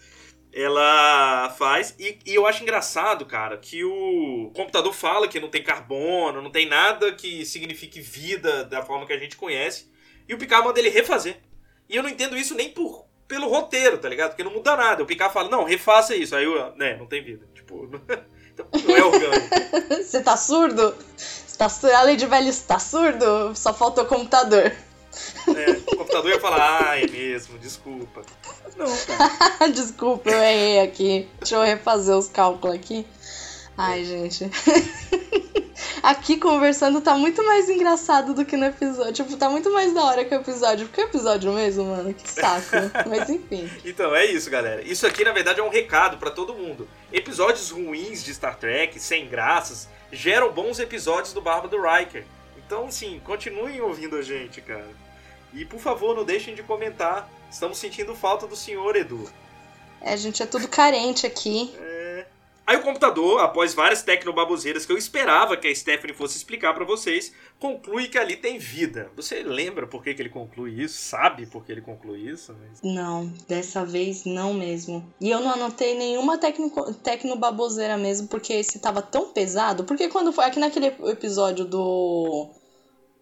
[0.52, 1.94] Ela faz.
[1.98, 6.50] E, e eu acho engraçado, cara, que o computador fala que não tem carbono, não
[6.50, 9.90] tem nada que signifique vida da forma que a gente conhece.
[10.28, 11.38] E o Picard manda ele refazer.
[11.88, 14.30] E eu não entendo isso nem por, pelo roteiro, tá ligado?
[14.30, 15.02] Porque não muda nada.
[15.02, 16.36] O Picard fala, não, refaça isso.
[16.36, 17.48] Aí eu, né, não tem vida.
[17.54, 17.88] Tipo,
[18.52, 19.48] então, não é orgânico.
[20.04, 20.94] Você tá surdo?
[21.58, 21.66] Tá
[21.98, 23.52] A Lady Velho está surdo?
[23.56, 24.72] Só falta o computador.
[25.48, 28.22] É, o computador ia falar, ah, é mesmo, desculpa.
[28.76, 29.68] Não, cara.
[29.74, 31.28] Desculpa, eu errei aqui.
[31.40, 33.04] Deixa eu refazer os cálculos aqui.
[33.76, 34.48] Ai, gente.
[36.02, 39.12] Aqui conversando tá muito mais engraçado do que no episódio.
[39.12, 40.86] Tipo, tá muito mais da hora que o episódio.
[40.86, 42.14] Porque é episódio mesmo, mano.
[42.14, 42.76] Que saco.
[43.08, 43.70] Mas enfim.
[43.84, 44.82] Então, é isso, galera.
[44.82, 46.88] Isso aqui, na verdade, é um recado pra todo mundo.
[47.12, 52.24] Episódios ruins de Star Trek, sem graças, geram bons episódios do Barba do Riker.
[52.56, 54.90] Então, sim, continuem ouvindo a gente, cara.
[55.52, 57.28] E, por favor, não deixem de comentar.
[57.50, 59.30] Estamos sentindo falta do senhor, Edu.
[60.00, 61.74] É, gente, é tudo carente aqui.
[62.68, 66.84] Aí o computador, após várias tecnobaboseiras que eu esperava que a Stephanie fosse explicar pra
[66.84, 69.10] vocês, conclui que ali tem vida.
[69.16, 71.00] Você lembra por que, que ele conclui isso?
[71.00, 72.54] Sabe por que ele conclui isso?
[72.84, 75.02] Não, dessa vez não mesmo.
[75.18, 76.70] E eu não anotei nenhuma tecno,
[77.02, 79.84] tecnobaboseira mesmo, porque esse tava tão pesado.
[79.84, 80.44] Porque quando foi.
[80.44, 82.50] Aqui naquele episódio do.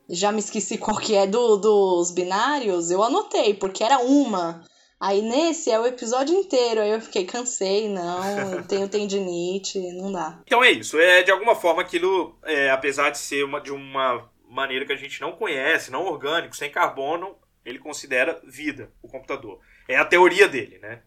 [0.09, 4.65] já me esqueci qual que é do, dos binários, eu anotei, porque era uma.
[4.99, 10.11] Aí nesse é o episódio inteiro, aí eu fiquei, cansei, não, eu tenho tendinite, não
[10.11, 10.41] dá.
[10.47, 14.31] Então é isso, é de alguma forma aquilo, é, apesar de ser uma, de uma
[14.49, 19.61] maneira que a gente não conhece, não orgânico, sem carbono, ele considera vida, o computador.
[19.87, 21.03] É a teoria dele, né?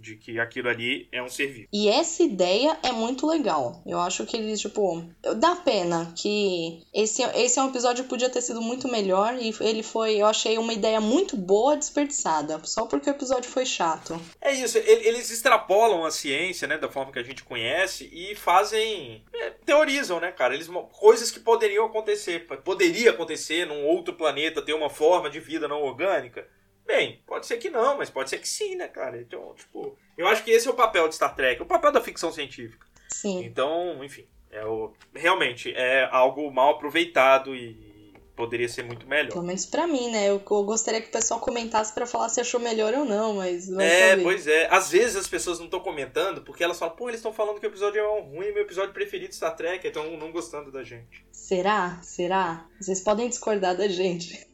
[0.00, 1.68] De que aquilo ali é um ser vivo.
[1.72, 3.82] E essa ideia é muito legal.
[3.86, 5.04] Eu acho que eles, tipo,
[5.36, 9.54] dá pena que esse, esse é um episódio que podia ter sido muito melhor e
[9.60, 14.20] ele foi, eu achei uma ideia muito boa desperdiçada, só porque o episódio foi chato.
[14.40, 19.24] É isso, eles extrapolam a ciência, né, da forma que a gente conhece e fazem,
[19.34, 24.74] é, teorizam, né, cara, eles coisas que poderiam acontecer, poderia acontecer num outro planeta ter
[24.74, 26.46] uma forma de vida não orgânica.
[26.90, 29.20] Bem, pode ser que não, mas pode ser que sim, né, cara?
[29.20, 32.00] Então, tipo, eu acho que esse é o papel de Star Trek, o papel da
[32.00, 32.84] ficção científica.
[33.08, 33.44] Sim.
[33.44, 39.30] Então, enfim, é o, realmente é algo mal aproveitado e poderia ser muito melhor.
[39.30, 40.28] Pelo menos pra mim, né?
[40.28, 43.70] Eu, eu gostaria que o pessoal comentasse para falar se achou melhor ou não, mas.
[43.78, 44.22] É, saber.
[44.24, 44.66] pois é.
[44.68, 47.66] Às vezes as pessoas não estão comentando porque elas falam, pô, eles estão falando que
[47.66, 51.24] o episódio é ruim, meu episódio preferido de Star Trek, então não gostando da gente.
[51.30, 52.00] Será?
[52.02, 52.66] Será?
[52.80, 54.49] Vocês podem discordar da gente.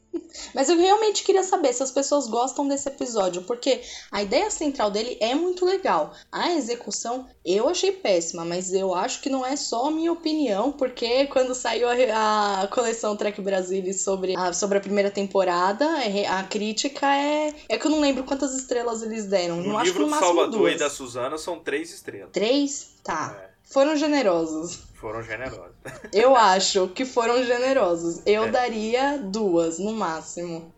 [0.54, 4.90] Mas eu realmente queria saber se as pessoas gostam desse episódio, porque a ideia central
[4.90, 6.12] dele é muito legal.
[6.30, 10.72] A execução eu achei péssima, mas eu acho que não é só a minha opinião,
[10.72, 16.26] porque quando saiu a, a coleção Trek Brasil sobre a, sobre a primeira temporada, é,
[16.26, 17.54] a crítica é.
[17.68, 19.56] É que eu não lembro quantas estrelas eles deram.
[19.56, 20.74] No não livro acho que no do Salvador duas.
[20.74, 22.30] e da Suzana são três estrelas.
[22.32, 22.94] Três?
[23.02, 23.36] Tá.
[23.40, 23.55] É.
[23.66, 24.86] Foram generosos.
[24.94, 25.74] Foram generosos.
[26.14, 28.22] Eu acho que foram generosos.
[28.24, 28.50] Eu é.
[28.50, 30.72] daria duas, no máximo.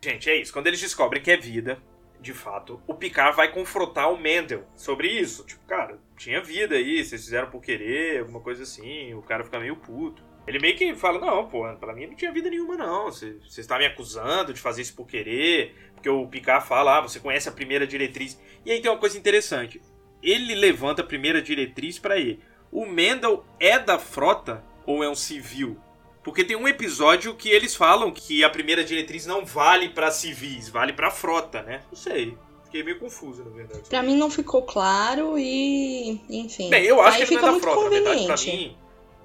[0.00, 0.52] Gente, é isso.
[0.52, 1.80] Quando eles descobrem que é vida,
[2.20, 5.44] de fato, o Picard vai confrontar o Mendel sobre isso.
[5.44, 9.14] Tipo, cara, tinha vida aí, vocês fizeram por querer, alguma coisa assim.
[9.14, 10.22] O cara fica meio puto.
[10.46, 13.06] Ele meio que fala: Não, pô, pra mim não tinha vida nenhuma, não.
[13.06, 15.74] Você, está me acusando de fazer isso por querer.
[15.94, 18.38] Porque o Picard fala: Ah, você conhece a primeira diretriz.
[18.66, 19.80] E aí tem uma coisa interessante
[20.22, 22.40] ele levanta a primeira diretriz para ele.
[22.70, 25.76] O Mendel é da frota ou é um civil?
[26.22, 30.68] Porque tem um episódio que eles falam que a primeira diretriz não vale para civis,
[30.68, 31.82] vale para frota, né?
[31.90, 32.38] Não sei.
[32.64, 33.88] Fiquei meio confuso, na verdade.
[33.88, 36.20] Pra mim não ficou claro e.
[36.30, 36.70] Enfim.
[36.70, 38.76] Bem, eu acho Aí que ele não é da frota, na verdade, pra mim.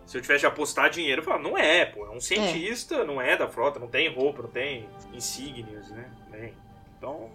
[0.06, 2.06] Se eu tivesse de apostar dinheiro, eu falo, não é, pô.
[2.06, 3.04] É um cientista, é.
[3.04, 6.10] não é da frota, não tem roupa, não tem insígnias, né?
[6.32, 6.54] Bem,
[6.98, 7.30] então,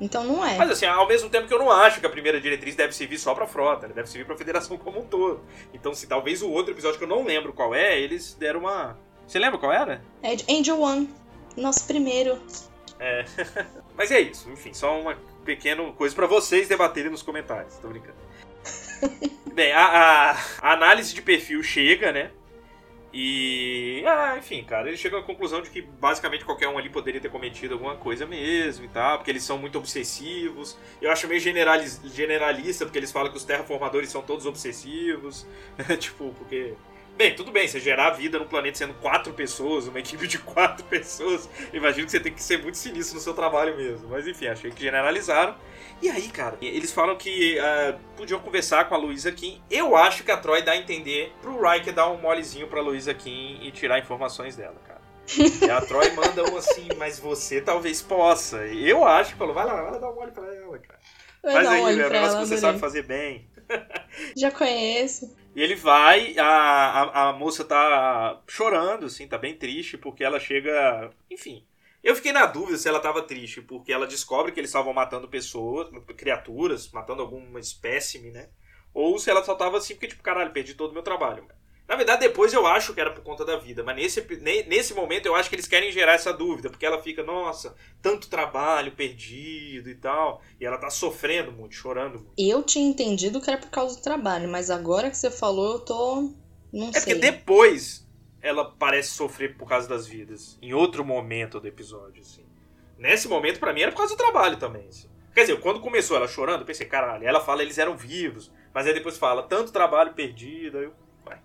[0.00, 0.56] então não é.
[0.56, 3.18] Mas assim, ao mesmo tempo que eu não acho que a primeira diretriz deve servir
[3.18, 5.42] só pra frota, deve servir pra federação como um todo.
[5.72, 8.98] Então, se talvez o outro episódio que eu não lembro qual é, eles deram uma.
[9.26, 10.02] Você lembra qual era?
[10.22, 11.08] É Angel One.
[11.56, 12.38] Nosso primeiro.
[12.98, 13.24] É.
[13.96, 18.16] Mas é isso, enfim, só uma pequena coisa para vocês debaterem nos comentários, tô brincando.
[19.54, 20.30] Bem, a, a,
[20.60, 22.30] a análise de perfil chega, né?
[23.16, 24.02] E.
[24.04, 27.30] Ah, enfim, cara, ele chega à conclusão de que basicamente qualquer um ali poderia ter
[27.30, 30.76] cometido alguma coisa mesmo e tal, porque eles são muito obsessivos.
[31.00, 35.46] Eu acho meio generalista, porque eles falam que os terraformadores são todos obsessivos.
[36.00, 36.74] tipo, porque.
[37.16, 40.82] Bem, tudo bem, você gerar vida num planeta sendo quatro pessoas, uma equipe de quatro
[40.90, 44.08] pessoas, imagino que você tem que ser muito sinistro no seu trabalho mesmo.
[44.08, 45.54] Mas enfim, achei que generalizaram.
[46.02, 49.62] E aí, cara, eles falam que uh, podiam conversar com a Luísa Kim.
[49.70, 53.14] Eu acho que a Troy dá a entender pro Riker dar um molezinho pra Luísa
[53.14, 55.00] Kim e tirar informações dela, cara.
[55.38, 58.66] e a Troy manda um assim, mas você talvez possa.
[58.66, 61.00] Eu acho que falou, vai lá, vai lá dar um mole pra ela, cara.
[61.42, 63.48] Vai Faz aí, um velho, negócio que você sabe fazer bem.
[64.36, 65.34] Já conheço.
[65.54, 70.40] E ele vai, a, a, a moça tá chorando, assim, tá bem triste, porque ela
[70.40, 71.10] chega.
[71.30, 71.64] Enfim,
[72.04, 75.26] eu fiquei na dúvida se ela estava triste, porque ela descobre que eles estavam matando
[75.26, 78.50] pessoas, criaturas, matando alguma espécime, né?
[78.92, 81.48] Ou se ela só tava assim, porque, tipo, caralho, perdi todo o meu trabalho.
[81.88, 84.20] Na verdade, depois eu acho que era por conta da vida, mas nesse,
[84.66, 88.28] nesse momento eu acho que eles querem gerar essa dúvida, porque ela fica, nossa, tanto
[88.28, 92.34] trabalho perdido e tal, e ela tá sofrendo muito, chorando muito.
[92.38, 95.78] Eu tinha entendido que era por causa do trabalho, mas agora que você falou, eu
[95.80, 96.34] tô.
[96.72, 97.00] Não é sei.
[97.00, 98.03] porque depois
[98.44, 100.58] ela parece sofrer por causa das vidas.
[100.60, 102.44] Em outro momento do episódio, assim.
[102.98, 104.86] Nesse momento, para mim, era por causa do trabalho também.
[104.86, 105.08] Assim.
[105.34, 108.52] Quer dizer, quando começou ela chorando, eu pensei, caralho, ela fala eles eram vivos.
[108.72, 110.76] Mas aí depois fala, tanto trabalho perdido.
[110.76, 110.92] Aí eu,
[111.24, 111.40] vai.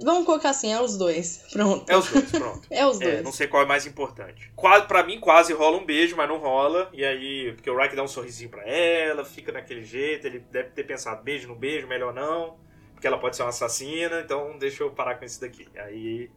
[0.00, 1.44] Vamos colocar assim, é os dois.
[1.52, 1.90] Pronto.
[1.90, 2.68] É os dois, pronto.
[2.70, 3.14] é os dois.
[3.14, 4.52] É, não sei qual é mais importante.
[4.54, 6.88] Quase, pra mim, quase rola um beijo, mas não rola.
[6.92, 10.24] E aí, porque o Riker dá um sorrisinho pra ela, fica naquele jeito.
[10.28, 12.62] Ele deve ter pensado, beijo no beijo, melhor não.
[12.92, 15.68] Porque ela pode ser uma assassina, então deixa eu parar com isso daqui.
[15.76, 16.30] Aí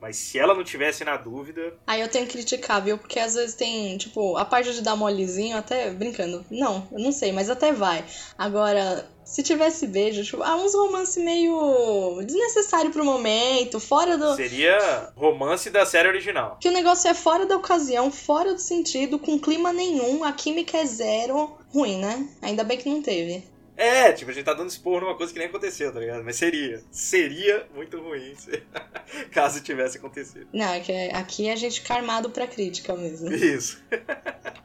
[0.00, 1.74] Mas se ela não tivesse na dúvida.
[1.86, 2.96] Aí eu tenho que criticar, viu?
[2.96, 6.44] Porque às vezes tem, tipo, a parte de dar molezinho, até brincando.
[6.50, 8.04] Não, eu não sei, mas até vai.
[8.38, 14.34] Agora, se tivesse beijo, tipo, há uns romance meio desnecessário pro momento, fora do.
[14.34, 16.56] Seria romance da série original.
[16.60, 20.78] Que o negócio é fora da ocasião, fora do sentido, com clima nenhum, a química
[20.78, 21.58] é zero.
[21.72, 22.28] Ruim, né?
[22.42, 23.44] Ainda bem que não teve.
[23.82, 26.22] É, tipo, a gente tá dando expor numa coisa que nem aconteceu, tá ligado?
[26.22, 26.82] Mas seria.
[26.90, 28.62] Seria muito ruim se-
[29.32, 30.46] caso tivesse acontecido.
[30.52, 33.32] Não, é que aqui a gente fica armado pra crítica mesmo.
[33.32, 33.82] Isso.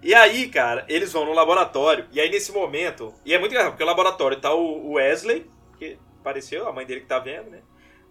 [0.00, 2.06] E aí, cara, eles vão no laboratório.
[2.12, 3.12] E aí, nesse momento.
[3.24, 6.86] E é muito engraçado, porque o laboratório tá o o Wesley, que apareceu, a mãe
[6.86, 7.62] dele que tá vendo, né?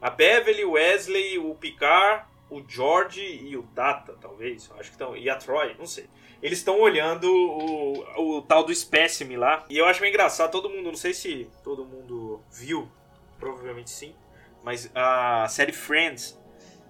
[0.01, 4.69] A Beverly, o Wesley, o Picard, o George e o Data, talvez.
[4.71, 5.15] Acho que estão.
[5.15, 6.09] E a Troy, não sei.
[6.41, 9.65] Eles estão olhando o, o tal do espécime lá.
[9.69, 12.87] E eu acho meio engraçado, todo mundo, não sei se todo mundo viu,
[13.39, 14.15] provavelmente sim.
[14.63, 16.39] Mas a série Friends,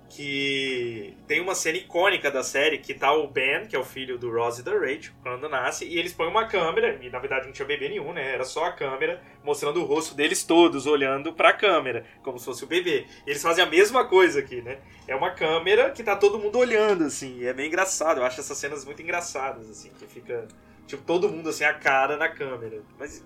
[0.10, 4.17] que tem uma cena icônica da série, que tá o Ben, que é o filho
[4.17, 7.46] do Ross e da Rachel, quando nasce, e eles põem uma câmera, e na verdade
[7.46, 8.34] não tinha bebê nenhum, né?
[8.34, 12.63] Era só a câmera mostrando o rosto deles todos, olhando pra câmera, como se fosse
[12.63, 13.06] o bebê.
[13.26, 14.80] Eles fazem a mesma coisa aqui, né?
[15.08, 18.20] É uma câmera que tá todo mundo olhando, assim, e é meio engraçado.
[18.20, 20.48] Eu acho essas cenas muito engraçadas, assim, que fica,
[20.86, 22.82] tipo, todo mundo, assim, a cara na câmera.
[22.98, 23.26] Mas,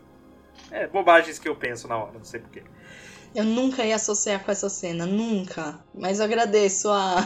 [0.72, 2.64] é, bobagens que eu penso na hora, não sei porquê.
[3.34, 5.80] Eu nunca ia associar com essa cena, nunca.
[5.94, 7.26] Mas eu agradeço a,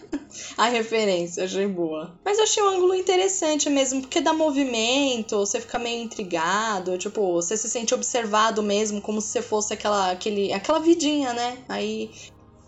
[0.56, 2.18] a referência, achei boa.
[2.22, 7.32] Mas eu achei um ângulo interessante mesmo, porque dá movimento, você fica meio intrigado, tipo,
[7.32, 11.64] você se sente observado mesmo, como se você fosse aquela, aquele, aquela vidinha, né?
[11.68, 12.10] Aí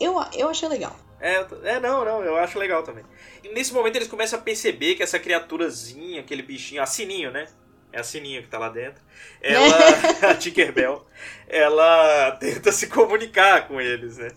[0.00, 0.96] eu, eu achei legal.
[1.20, 3.04] É, é, não, não, eu acho legal também.
[3.42, 7.48] E nesse momento eles começam a perceber que essa criaturazinha, aquele bichinho, a Sininho, né?
[7.92, 9.02] É a Sininho que tá lá dentro.
[9.40, 9.76] Ela,
[10.30, 11.06] a Tinkerbell,
[11.48, 14.30] ela tenta se comunicar com eles, né?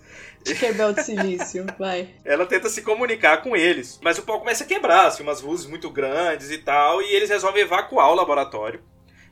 [0.44, 2.10] Tinkerbell de silício, vai.
[2.26, 5.68] Ela tenta se comunicar com eles, mas o pau começa a quebrar, assim, umas luzes
[5.68, 8.82] muito grandes e tal, e eles resolvem evacuar o laboratório.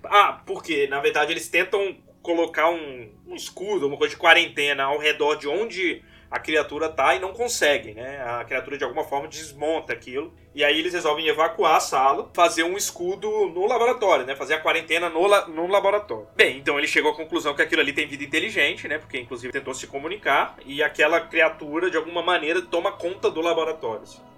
[0.03, 4.99] Ah, porque, na verdade, eles tentam colocar um, um escudo, uma coisa de quarentena ao
[4.99, 8.23] redor de onde a criatura tá e não conseguem, né?
[8.23, 10.33] A criatura de alguma forma desmonta aquilo.
[10.53, 14.35] E aí eles resolvem evacuar a sala, fazer um escudo no laboratório, né?
[14.35, 16.27] Fazer a quarentena no, la no laboratório.
[16.35, 18.99] Bem, então ele chegou à conclusão que aquilo ali tem vida inteligente, né?
[18.99, 20.55] Porque inclusive tentou se comunicar.
[20.65, 24.03] E aquela criatura, de alguma maneira, toma conta do laboratório.
[24.03, 24.29] assim.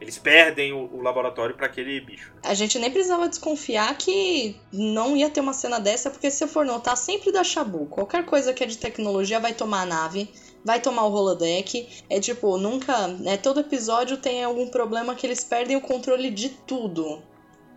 [0.00, 2.32] Eles perdem o, laboratório para aquele bicho.
[2.42, 6.64] A gente nem precisava desconfiar que não ia ter uma cena dessa, porque se for
[6.64, 7.86] notar, sempre dá chabu.
[7.86, 10.30] Qualquer coisa que é de tecnologia vai tomar a nave,
[10.68, 11.88] vai tomar o holodeck.
[12.10, 13.08] É tipo, nunca.
[13.08, 17.22] Né, todo episódio tem algum problema que eles perdem o controle de tudo.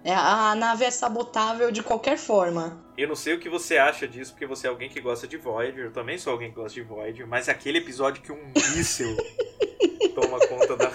[0.03, 2.83] É, a nave é sabotável de qualquer forma.
[2.97, 5.37] Eu não sei o que você acha disso, porque você é alguém que gosta de
[5.37, 5.85] Voyager.
[5.85, 9.15] Eu também sou alguém que gosta de Voyager, mas aquele episódio que um míssil
[10.13, 10.91] toma conta da.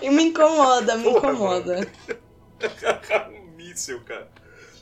[0.00, 1.88] E me incomoda, me Porra, incomoda.
[3.36, 4.30] um míssil, cara.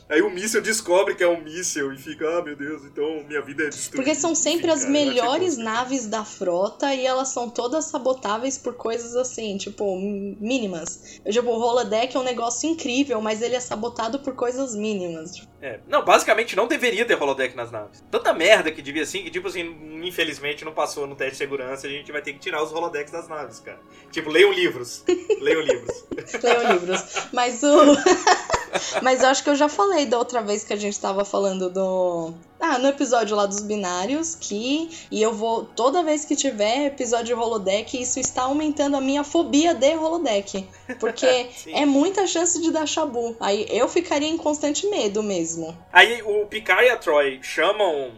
[0.08, 3.40] Aí o míssil descobre que é um míssil e fica, ah, meu Deus, então minha
[3.40, 3.96] vida é destruída.
[3.96, 8.74] Porque são sempre Enfim, as melhores naves da frota e elas são todas sabotáveis por
[8.74, 11.20] coisas assim, tipo, mínimas.
[11.24, 15.36] Eu, tipo, o holodeck é um negócio incrível, mas ele é sabotado por coisas mínimas.
[15.36, 15.80] Tipo, É.
[15.88, 18.04] Não, basicamente não deveria ter holodeck nas naves.
[18.10, 21.86] Tanta merda que devia assim, que tipo assim, infelizmente não passou no teste de segurança,
[21.86, 23.80] a gente vai ter que tirar os holodecks das naves, cara.
[24.10, 25.02] Tipo, leiam livros.
[25.40, 26.04] leiam livros.
[26.42, 27.00] Leiam livros.
[27.32, 27.96] Mas o.
[29.02, 31.70] Mas eu acho que eu já falei da outra vez que a gente tava falando
[31.70, 32.34] do.
[32.60, 34.90] Ah, no episódio lá dos binários, que.
[35.10, 35.64] E eu vou.
[35.64, 40.68] Toda vez que tiver episódio de holodeck, isso está aumentando a minha fobia de holodeck.
[40.98, 41.26] Porque
[41.72, 43.36] é muita chance de dar chabu.
[43.40, 45.76] Aí eu ficaria em constante medo mesmo.
[45.92, 48.12] Aí o Picard e a Troy chamam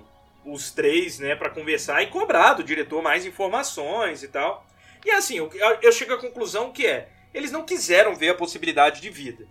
[0.44, 4.64] os três, né, pra conversar e cobrar do diretor mais informações e tal.
[5.04, 5.50] E assim, eu,
[5.82, 9.46] eu chego à conclusão que é, eles não quiseram ver a possibilidade de vida.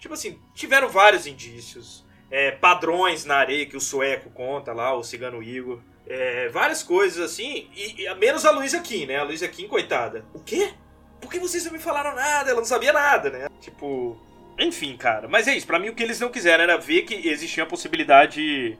[0.00, 5.04] Tipo assim, tiveram vários indícios, é, padrões na areia que o sueco conta lá, o
[5.04, 5.80] cigano Igor.
[6.06, 9.18] É, várias coisas assim, e, e menos a Luísa Kim, né?
[9.18, 10.24] A Luísa Kim, coitada.
[10.32, 10.72] O quê?
[11.20, 12.50] Por que vocês não me falaram nada?
[12.50, 13.48] Ela não sabia nada, né?
[13.60, 14.18] Tipo,
[14.58, 15.28] enfim, cara.
[15.28, 17.66] Mas é isso, pra mim o que eles não quiseram era ver que existia a
[17.66, 18.78] possibilidade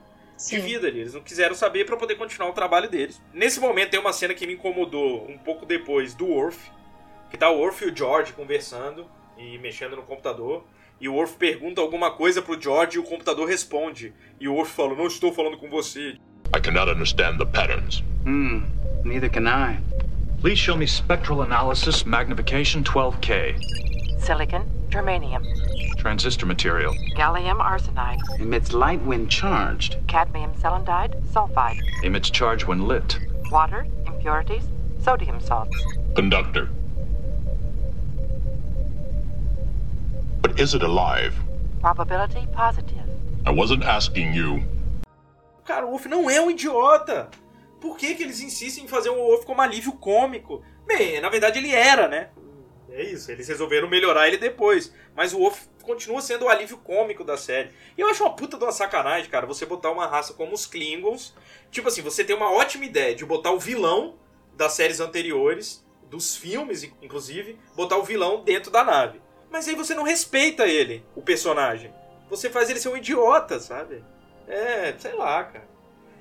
[0.49, 1.01] de vida ali.
[1.01, 3.21] Eles não quiseram saber pra poder continuar o trabalho deles.
[3.33, 6.71] Nesse momento tem uma cena que me incomodou um pouco depois do Worf,
[7.31, 9.07] que tá o Worf e o George conversando
[9.37, 10.65] e mexendo no computador.
[11.01, 14.13] E o Worf pergunta alguma coisa pro George e o computador responde.
[14.39, 16.17] E o Worf fala: Não estou falando com você.
[16.55, 18.03] I cannot understand the patterns.
[18.25, 18.63] Hmm,
[19.05, 19.79] neither can I.
[20.41, 23.57] Please show me spectral analysis magnification 12K.
[24.19, 25.43] Silicon, germanium,
[25.99, 26.93] Transistor material.
[27.17, 29.97] gallium arsenide, Emits light when charged.
[30.09, 33.19] cadmium selenide, sulfide, Emits charge when lit.
[33.51, 34.65] water, impurities,
[35.03, 35.77] Sodium salts.
[36.15, 36.69] Conductor.
[40.61, 41.35] Is it alive?
[41.81, 43.09] Probability positive.
[43.47, 44.63] I wasn't asking you.
[45.65, 47.31] Cara, o Wolf não é um idiota.
[47.81, 50.63] Por que, que eles insistem em fazer o Wolf como alívio cômico?
[50.87, 52.29] Bem, na verdade ele era, né?
[52.91, 54.93] É isso, eles resolveram melhorar ele depois.
[55.17, 57.71] Mas o Wolf continua sendo o alívio cômico da série.
[57.97, 60.67] E eu acho uma puta de uma sacanagem, cara, você botar uma raça como os
[60.67, 61.35] Klingons.
[61.71, 64.17] Tipo assim, você tem uma ótima ideia de botar o vilão
[64.55, 69.23] das séries anteriores, dos filmes, inclusive, botar o vilão dentro da nave.
[69.51, 71.93] Mas aí você não respeita ele, o personagem.
[72.29, 74.05] Você faz ele ser um idiota, sabe?
[74.47, 75.69] É, sei lá, cara.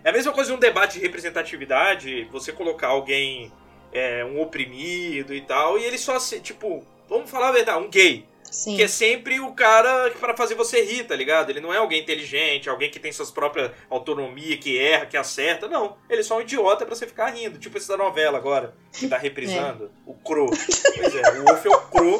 [0.03, 3.51] É a mesma coisa um debate de representatividade, você colocar alguém,
[3.91, 8.27] é, um oprimido e tal, e ele só, tipo, vamos falar a verdade, um gay.
[8.43, 8.75] Sim.
[8.75, 11.51] Que é sempre o cara para fazer você rir, tá ligado?
[11.51, 15.67] Ele não é alguém inteligente, alguém que tem suas próprias autonomia, que erra, que acerta.
[15.67, 15.97] Não.
[16.09, 17.59] Ele é só um idiota para você ficar rindo.
[17.59, 19.85] Tipo esse da novela agora, que tá reprisando.
[19.85, 19.89] É.
[20.03, 20.47] O Cro.
[20.47, 22.17] Pois é, o Orfeu Cro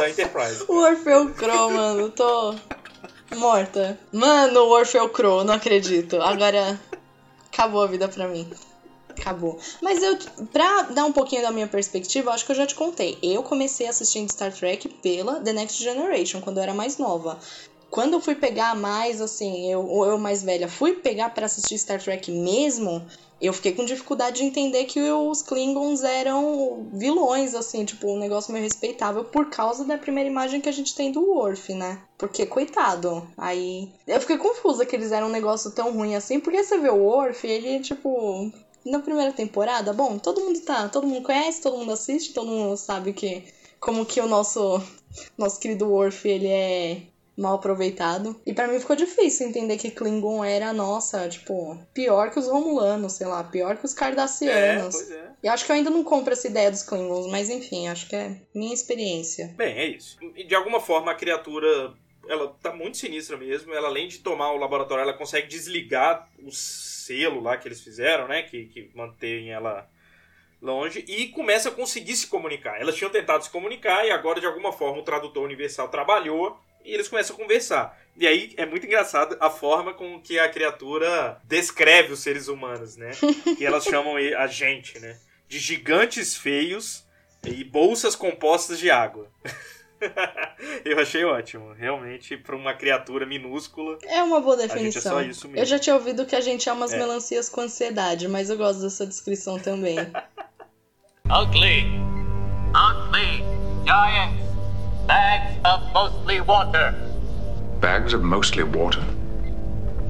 [0.00, 0.64] da Enterprise.
[0.66, 2.10] O Orfeu Cro, mano.
[2.10, 2.54] Tô
[3.36, 3.98] morta.
[4.12, 6.20] Mano, o Orfeu Cro, não acredito.
[6.20, 6.80] Agora
[7.52, 8.50] acabou a vida pra mim.
[9.10, 9.58] Acabou.
[9.82, 10.16] Mas eu,
[10.52, 13.18] pra dar um pouquinho da minha perspectiva, acho que eu já te contei.
[13.22, 17.38] Eu comecei assistindo Star Trek pela The Next Generation, quando eu era mais nova.
[17.90, 22.00] Quando eu fui pegar mais, assim, eu, eu mais velha, fui pegar para assistir Star
[22.00, 23.04] Trek mesmo,
[23.40, 28.52] eu fiquei com dificuldade de entender que os Klingons eram vilões, assim, tipo, um negócio
[28.52, 32.02] meio respeitável por causa da primeira imagem que a gente tem do Worf, né?
[32.18, 33.88] Porque, coitado, aí.
[34.06, 37.02] Eu fiquei confusa que eles eram um negócio tão ruim assim, porque você vê o
[37.02, 38.52] Worf, ele, tipo,
[38.84, 42.76] na primeira temporada, bom, todo mundo tá, todo mundo conhece, todo mundo assiste, todo mundo
[42.76, 43.44] sabe que
[43.78, 44.82] como que o nosso
[45.36, 47.02] nosso querido Worf, ele é
[47.40, 48.40] mal aproveitado.
[48.44, 53.14] E para mim ficou difícil entender que Klingon era, nossa, tipo, pior que os Romulanos,
[53.14, 54.94] sei lá, pior que os Cardassianos.
[54.94, 55.30] É, pois é.
[55.42, 58.14] E acho que eu ainda não compro essa ideia dos Klingons, mas enfim, acho que
[58.14, 59.54] é minha experiência.
[59.56, 60.18] Bem, é isso.
[60.36, 61.94] E de alguma forma a criatura
[62.28, 63.72] ela tá muito sinistra mesmo.
[63.72, 68.28] Ela, além de tomar o laboratório, ela consegue desligar o selo lá que eles fizeram,
[68.28, 68.42] né?
[68.42, 69.88] Que, que mantém ela
[70.60, 71.04] longe.
[71.08, 72.78] E começa a conseguir se comunicar.
[72.78, 76.92] Elas tinham tentado se comunicar e agora, de alguma forma, o tradutor universal trabalhou e
[76.92, 77.98] eles começam a conversar.
[78.16, 82.96] E aí é muito engraçado a forma com que a criatura descreve os seres humanos,
[82.96, 83.10] né?
[83.56, 85.18] que elas chamam a gente, né?
[85.48, 87.04] De gigantes feios
[87.44, 89.30] e bolsas compostas de água.
[90.84, 91.72] eu achei ótimo.
[91.72, 93.98] Realmente, para uma criatura minúscula.
[94.06, 95.18] É uma boa definição.
[95.18, 95.60] É isso mesmo.
[95.60, 96.98] Eu já tinha ouvido que a gente é umas é.
[96.98, 99.96] melancias com ansiedade, mas eu gosto dessa descrição também.
[101.30, 101.86] Ugly.
[102.74, 103.44] Ugly.
[103.86, 104.49] Giant.
[105.10, 106.94] Bags of mostly water.
[107.80, 109.02] Bags of mostly water?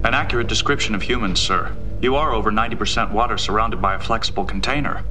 [0.04, 1.74] An accurate description of humans, sir.
[2.02, 5.02] You are over 90% water surrounded by a flexible container.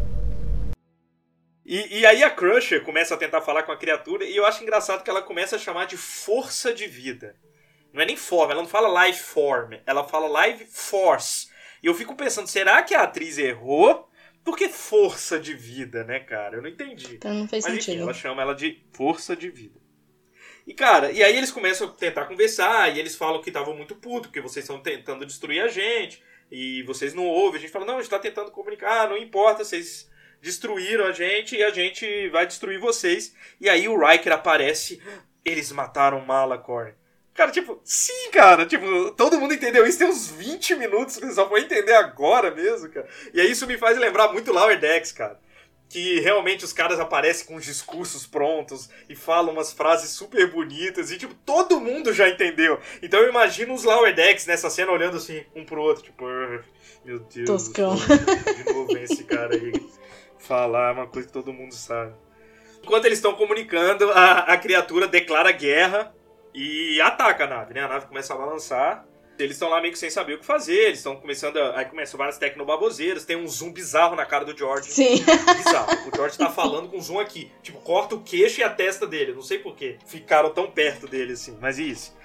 [1.66, 4.62] E, e, aí a Crusher começa a tentar falar com a criatura e eu acho
[4.62, 7.36] engraçado que ela começa a chamar de força de vida.
[7.92, 11.48] Não é nem forma, ela não fala life form, ela fala life force.
[11.82, 14.08] E eu fico pensando, será que a atriz errou?
[14.44, 16.58] Por que força de vida, né, cara?
[16.58, 17.16] Eu não entendi.
[17.16, 17.96] Então não fez Mas, sentido.
[17.96, 19.79] Enfim, ela chama ela de força de vida.
[20.70, 23.96] E, cara, e aí eles começam a tentar conversar e eles falam que estavam muito
[23.96, 27.58] putos, porque vocês estão tentando destruir a gente e vocês não ouvem.
[27.58, 30.08] A gente fala, não, a gente tá tentando comunicar, não importa, vocês
[30.40, 33.34] destruíram a gente e a gente vai destruir vocês.
[33.60, 35.02] E aí o Riker aparece,
[35.44, 36.94] eles mataram Malachor.
[37.34, 41.50] Cara, tipo, sim, cara, tipo, todo mundo entendeu isso tem uns 20 minutos, que só
[41.50, 43.08] foi entender agora mesmo, cara.
[43.34, 45.40] E aí isso me faz lembrar muito Lower Decks, cara.
[45.90, 51.10] Que realmente os caras aparecem com os discursos prontos e falam umas frases super bonitas
[51.10, 52.80] e, tipo, todo mundo já entendeu.
[53.02, 56.26] Então eu imagino os Lower Decks nessa cena olhando assim, um pro outro, tipo,
[57.04, 57.48] meu Deus.
[57.48, 57.96] Toscão.
[57.96, 59.74] De novo vem esse cara aí
[60.38, 62.14] falar uma coisa que todo mundo sabe.
[62.84, 66.14] Enquanto eles estão comunicando, a, a criatura declara guerra
[66.54, 67.82] e ataca a nave, né?
[67.82, 69.06] A nave começa a balançar.
[69.40, 71.86] Eles estão lá meio que sem saber o que fazer, eles estão começando a, Aí
[71.86, 74.92] começam várias tecnobaboseiras, tem um zoom bizarro na cara do George.
[74.92, 75.24] Sim.
[75.64, 76.10] Bizarro.
[76.12, 77.50] O George tá falando com zoom aqui.
[77.64, 79.34] Tipo, corta o queixo e a testa dele.
[79.34, 79.98] Não sei porquê.
[80.06, 82.18] Ficaram tão perto dele assim, mas isso?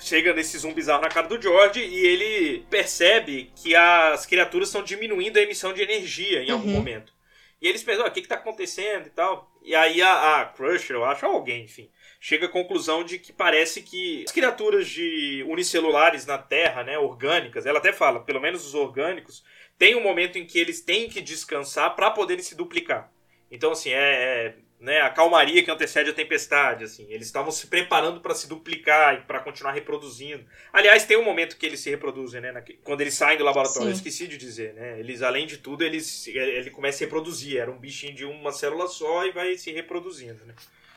[0.00, 4.82] Chega nesse zoom bizarro na cara do George e ele percebe que as criaturas estão
[4.82, 6.74] diminuindo a emissão de energia em algum Uhum.
[6.74, 7.12] momento.
[7.60, 9.48] E eles pensam, "Ah, o que que tá acontecendo e tal.
[9.62, 11.88] E aí a, a Crusher, eu acho, ou alguém, enfim,
[12.24, 17.66] chega à conclusão de que parece que as criaturas de unicelulares na Terra, né, orgânicas,
[17.66, 19.42] ela até fala, pelo menos os orgânicos,
[19.76, 23.12] tem um momento em que eles têm que descansar para poderem se duplicar.
[23.50, 27.06] Então, assim, é, é né, a calmaria que antecede a tempestade, assim.
[27.10, 30.44] Eles estavam se preparando para se duplicar e para continuar reproduzindo.
[30.72, 33.88] Aliás, tem um momento que eles se reproduzem, né, na, quando eles saem do laboratório.
[33.88, 35.00] Eu esqueci de dizer, né?
[35.00, 37.58] Eles, além de tudo, eles ele começa a reproduzir.
[37.58, 40.54] Era um bichinho de uma célula só e vai se reproduzindo, né?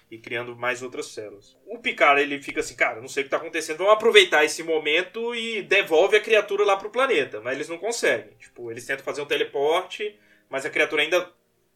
[0.10, 1.58] E criando mais outras células.
[1.66, 4.62] O Picard, ele fica assim, cara, não sei o que tá acontecendo, vamos aproveitar esse
[4.62, 7.42] momento e devolve a criatura lá pro planeta.
[7.42, 8.34] Mas eles não conseguem.
[8.38, 10.16] Tipo, eles tentam fazer um teleporte,
[10.50, 11.32] mas a criatura ainda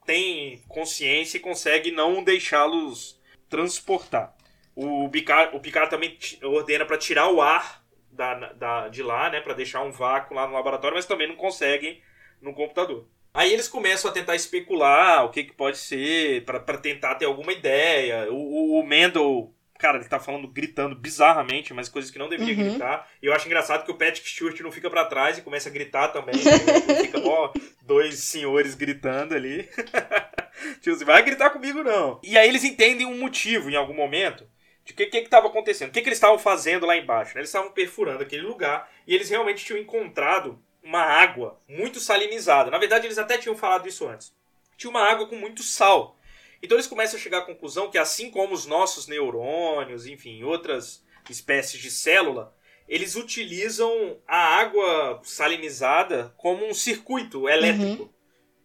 [0.06, 3.20] tem consciência e consegue não deixá-los
[3.50, 4.36] transportar.
[4.76, 9.42] O Picard, o Picard também ordena para tirar o ar da, da, de lá, né,
[9.42, 12.02] para deixar um vácuo lá no laboratório, mas também não conseguem
[12.42, 13.08] no computador.
[13.34, 17.54] Aí eles começam a tentar especular o que, que pode ser, para tentar ter alguma
[17.54, 18.32] ideia.
[18.32, 22.54] O, o, o Mendel Cara, ele tá falando, gritando bizarramente, mas coisas que não deveria
[22.54, 22.72] uhum.
[22.72, 23.08] gritar.
[23.24, 25.72] E eu acho engraçado que o Patrick Stewart não fica para trás e começa a
[25.72, 26.36] gritar também.
[27.02, 29.64] fica ó, dois senhores gritando ali.
[30.82, 32.20] tipo assim, vai gritar comigo não.
[32.22, 34.46] E aí eles entendem um motivo em algum momento
[34.84, 35.88] de o que, que estava acontecendo.
[35.88, 37.34] O que, que eles estavam fazendo lá embaixo.
[37.34, 37.40] Né?
[37.40, 42.72] Eles estavam perfurando aquele lugar e eles realmente tinham encontrado uma água muito salinizada.
[42.72, 44.34] Na verdade, eles até tinham falado isso antes.
[44.76, 46.18] Tinha uma água com muito sal.
[46.64, 51.06] Então eles começam a chegar à conclusão que, assim como os nossos neurônios, enfim, outras
[51.30, 52.56] espécies de célula,
[52.88, 58.04] eles utilizam a água salinizada como um circuito elétrico.
[58.04, 58.10] Uhum.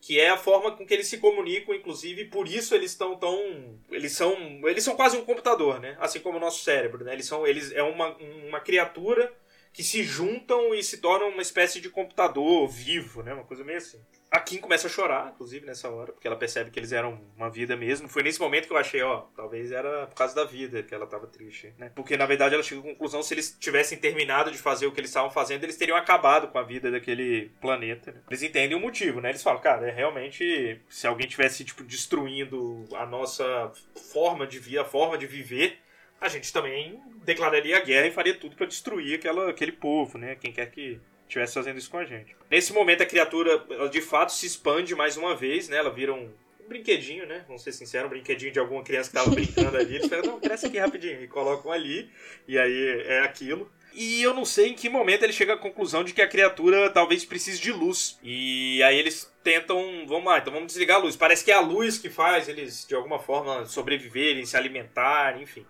[0.01, 3.79] Que é a forma com que eles se comunicam, inclusive, por isso eles estão tão.
[3.91, 4.35] Eles são.
[4.69, 5.97] Eles são quase um computador, né?
[5.99, 7.15] Assim como o nosso cérebro, né?
[7.15, 7.47] Eles são.
[7.47, 8.15] Eles, é uma,
[8.47, 9.33] uma criatura
[9.75, 13.35] que se juntam e se tornam uma espécie de computador vivo, né?
[13.35, 14.01] Uma coisa meio assim.
[14.31, 17.51] A Kim começa a chorar, inclusive, nessa hora, porque ela percebe que eles eram uma
[17.51, 18.09] vida mesmo.
[18.09, 21.07] Foi nesse momento que eu achei, ó, talvez era por causa da vida que ela
[21.07, 21.91] tava triste, né?
[21.95, 25.01] Porque, na verdade, ela chega à conclusão, se eles tivessem terminado de fazer o que
[25.01, 28.23] eles estavam fazendo, eles teriam acabado com a vida daquele planeta, né?
[28.29, 29.31] Eles entendem o motivo, né?
[29.31, 33.73] Eles falam, cara, é realmente, se alguém tivesse, tipo, destruindo a nossa
[34.13, 35.79] forma de vida, a forma de viver,
[36.25, 40.35] a gente também declararia a guerra e faria tudo para destruir aquela, aquele povo, né?
[40.35, 42.35] Quem quer que estivesse fazendo isso com a gente.
[42.51, 45.77] Nesse momento a criatura, ela de fato se expande mais uma vez, né?
[45.77, 47.45] Ela vira um, um brinquedinho, né?
[47.47, 49.97] Vamos ser sinceros, um brinquedinho de alguma criança que estava brincando ali.
[49.97, 51.23] Eles falam, não, cresce aqui rapidinho.
[51.23, 52.11] E colocam ali,
[52.49, 53.71] e aí é aquilo.
[53.93, 56.91] E eu não sei em que momento ele chega à conclusão de que a criatura
[56.91, 58.19] talvez precise de luz.
[58.23, 61.15] E aí eles tentam, vamos lá, então vamos desligar a luz.
[61.15, 65.65] Parece que é a luz que faz eles de alguma forma sobreviverem, se alimentarem, enfim.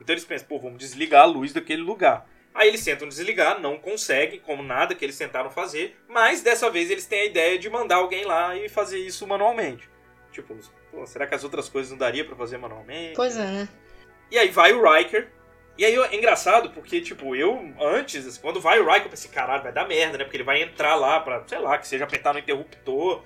[0.00, 2.26] Então eles pensam, pô, vamos desligar a luz daquele lugar.
[2.54, 6.90] Aí eles tentam desligar, não conseguem, como nada que eles tentaram fazer, mas dessa vez
[6.90, 9.88] eles têm a ideia de mandar alguém lá e fazer isso manualmente.
[10.32, 10.56] Tipo,
[10.90, 13.14] pô, será que as outras coisas não daria para fazer manualmente?
[13.14, 13.68] Pois é, né?
[14.30, 15.28] E aí vai o Riker.
[15.78, 19.30] E aí é engraçado porque, tipo, eu antes, assim, quando vai o Riker, eu pensei,
[19.30, 20.24] caralho, vai dar merda, né?
[20.24, 23.22] Porque ele vai entrar lá pra, sei lá, que seja apertar no interruptor.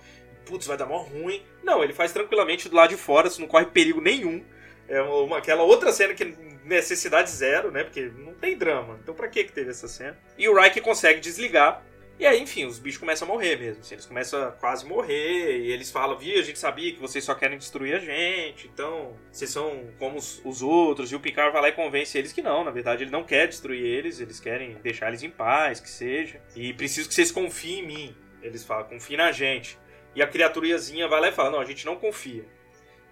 [0.46, 1.42] Putz, vai dar mó ruim.
[1.62, 4.44] Não, ele faz tranquilamente do lado de fora, não corre perigo nenhum.
[4.86, 7.84] É uma, aquela outra cena que necessidade zero, né?
[7.84, 8.98] Porque não tem drama.
[9.02, 10.18] Então pra que que teve essa cena?
[10.36, 11.84] E o Riker consegue desligar.
[12.16, 13.80] E aí, enfim, os bichos começam a morrer mesmo.
[13.80, 15.58] Assim, eles começam a quase morrer.
[15.58, 18.68] E eles falam: Via, a gente sabia que vocês só querem destruir a gente.
[18.72, 21.10] Então, vocês são como os, os, outros.
[21.10, 22.62] E o Picard vai lá e convence eles que não.
[22.62, 24.20] Na verdade, ele não quer destruir eles.
[24.20, 26.40] Eles querem deixar eles em paz, que seja.
[26.54, 28.16] E preciso que vocês confiem em mim.
[28.40, 29.76] Eles falam: confiem na gente.
[30.14, 32.44] E a criaturazinha vai lá e fala: Não, a gente não confia.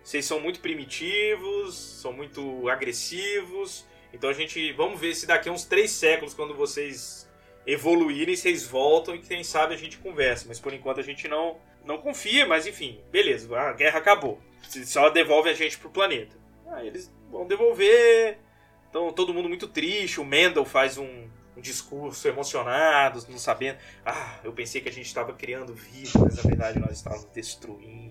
[0.02, 3.86] Vocês são muito primitivos, são muito agressivos.
[4.12, 4.72] Então a gente.
[4.72, 7.28] Vamos ver se daqui a uns três séculos, quando vocês
[7.66, 10.46] evoluírem, vocês voltam e quem sabe a gente conversa.
[10.48, 14.40] Mas por enquanto a gente não, não confia, mas enfim, beleza, a guerra acabou.
[14.68, 16.36] Só devolve a gente pro planeta.
[16.72, 18.38] Aí eles vão devolver.
[18.88, 20.20] Então todo mundo muito triste.
[20.20, 23.78] O Mendel faz um, um discurso emocionado, não sabendo.
[24.04, 28.01] Ah, eu pensei que a gente estava criando vida, mas na verdade nós estávamos destruindo.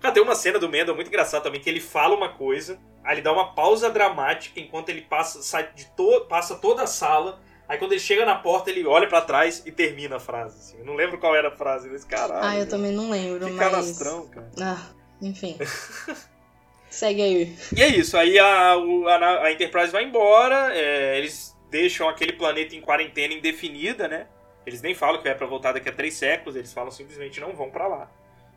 [0.00, 3.16] Cara, tem uma cena do Mendel muito engraçada também, que ele fala uma coisa, aí
[3.16, 7.40] ele dá uma pausa dramática enquanto ele passa, sai de to passa toda a sala.
[7.68, 10.58] Aí quando ele chega na porta, ele olha para trás e termina a frase.
[10.58, 10.78] Assim.
[10.78, 12.44] Eu não lembro qual era a frase, mas caralho.
[12.44, 13.70] Ah, eu também não lembro, que mas.
[13.70, 14.50] canastrão, cara.
[14.60, 14.86] Ah,
[15.22, 15.56] enfim.
[16.90, 17.56] Segue aí.
[17.76, 22.74] E é isso, aí a, a, a Enterprise vai embora, é, eles deixam aquele planeta
[22.74, 24.26] em quarentena indefinida, né?
[24.66, 27.52] Eles nem falam que é pra voltar daqui a três séculos, eles falam simplesmente não
[27.52, 28.10] vão para lá.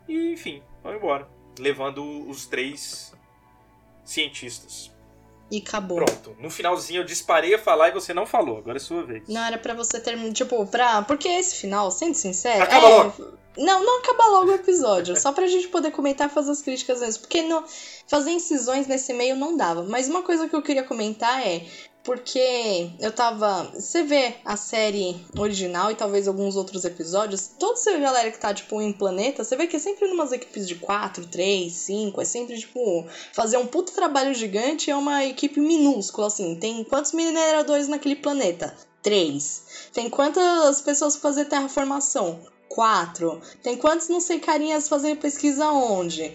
[0.08, 1.28] E, enfim, vão embora.
[1.58, 3.12] Levando os três
[4.04, 4.94] cientistas.
[5.50, 5.98] E acabou.
[5.98, 6.36] Pronto.
[6.40, 8.58] No finalzinho eu disparei a falar e você não falou.
[8.58, 9.28] Agora é sua vez.
[9.28, 10.32] Não, era pra você terminar.
[10.32, 11.02] Tipo, pra.
[11.02, 12.62] Porque esse final, sendo sincero.
[12.62, 12.90] Acaba é...
[12.90, 13.38] logo.
[13.56, 15.16] Não, não acaba logo o episódio.
[15.16, 17.20] só pra gente poder comentar e fazer as críticas mesmo.
[17.22, 17.62] Porque no...
[18.08, 19.84] fazer incisões nesse meio não dava.
[19.84, 21.64] Mas uma coisa que eu queria comentar é.
[22.04, 23.64] Porque eu tava.
[23.74, 28.52] Você vê a série original e talvez alguns outros episódios, toda essa galera que tá,
[28.52, 32.24] tipo, em planeta, você vê que é sempre numas equipes de 4, 3, 5, é
[32.24, 36.54] sempre, tipo, fazer um puto trabalho gigante é uma equipe minúscula, assim.
[36.56, 38.76] Tem quantos mineradores naquele planeta?
[39.02, 39.90] Três.
[39.92, 42.40] Tem quantas pessoas fazer terraformação?
[42.68, 43.40] Quatro.
[43.62, 46.32] Tem quantos não sei carinhas fazendo pesquisa onde?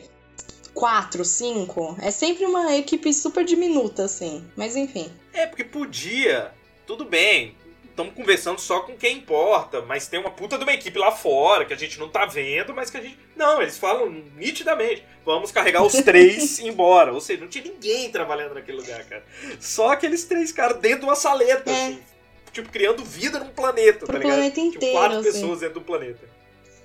[0.74, 1.98] Quatro, cinco.
[2.02, 4.46] É sempre uma equipe super diminuta, assim.
[4.56, 5.12] Mas enfim.
[5.34, 6.52] É, porque podia.
[6.86, 7.56] Tudo bem.
[7.90, 11.66] Estamos conversando só com quem importa, mas tem uma puta de uma equipe lá fora
[11.66, 13.20] que a gente não tá vendo, mas que a gente.
[13.36, 15.04] Não, eles falam nitidamente.
[15.26, 17.12] Vamos carregar os três embora.
[17.14, 19.26] Ou seja, não tinha ninguém trabalhando naquele lugar, cara.
[19.60, 21.74] Só aqueles três caras dentro de uma saleta, É.
[21.88, 22.00] assim.
[22.54, 24.32] Tipo, criando vida num planeta, Pro tá ligado?
[24.34, 25.32] planeta tipo, inteiro, quatro assim.
[25.32, 26.39] pessoas dentro do planeta.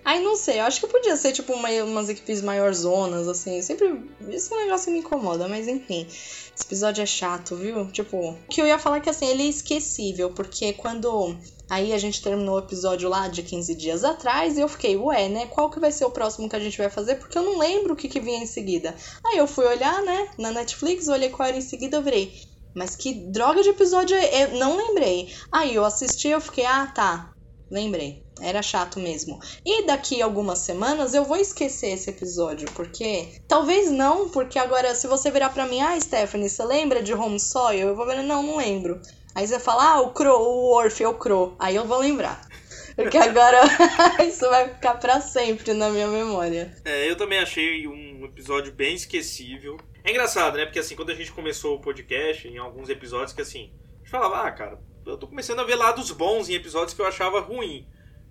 [0.05, 3.63] Ai, não sei, eu acho que podia ser, tipo, uma, umas equipes maior zonas, assim.
[3.63, 4.03] Sempre.
[4.29, 6.07] Esse negócio me incomoda, mas enfim.
[6.07, 7.91] Esse episódio é chato, viu?
[7.91, 11.37] Tipo, o que eu ia falar é que assim, ele é esquecível, porque quando.
[11.71, 15.31] Aí a gente terminou o episódio lá de 15 dias atrás e eu fiquei, ué,
[15.31, 15.47] né?
[15.47, 17.15] Qual que vai ser o próximo que a gente vai fazer?
[17.15, 18.95] Porque eu não lembro o que, que vinha em seguida.
[19.27, 22.35] Aí eu fui olhar, né, na Netflix, olhei qual era em seguida, eu virei.
[22.75, 24.45] Mas que droga de episódio é?
[24.45, 25.33] Eu não lembrei.
[25.51, 27.33] Aí eu assisti eu fiquei, ah, tá.
[27.71, 28.24] Lembrei.
[28.41, 29.39] Era chato mesmo.
[29.65, 33.41] E daqui algumas semanas eu vou esquecer esse episódio, porque.
[33.47, 37.39] Talvez não, porque agora, se você virar pra mim, ah, Stephanie, você lembra de Home
[37.39, 37.89] Soil?
[37.89, 39.01] Eu vou ver, não, não lembro.
[39.35, 41.57] Aí você fala, ah, o Crow, o Orf é o Crow.
[41.59, 42.47] Aí eu vou lembrar.
[42.95, 43.61] Porque agora
[44.27, 46.73] isso vai ficar pra sempre na minha memória.
[46.85, 49.77] É, eu também achei um episódio bem esquecível.
[50.05, 50.65] É engraçado, né?
[50.65, 54.11] Porque assim, quando a gente começou o podcast, em alguns episódios que assim, a gente
[54.11, 57.41] falava, ah, cara, eu tô começando a ver lados bons em episódios que eu achava
[57.41, 57.87] ruim.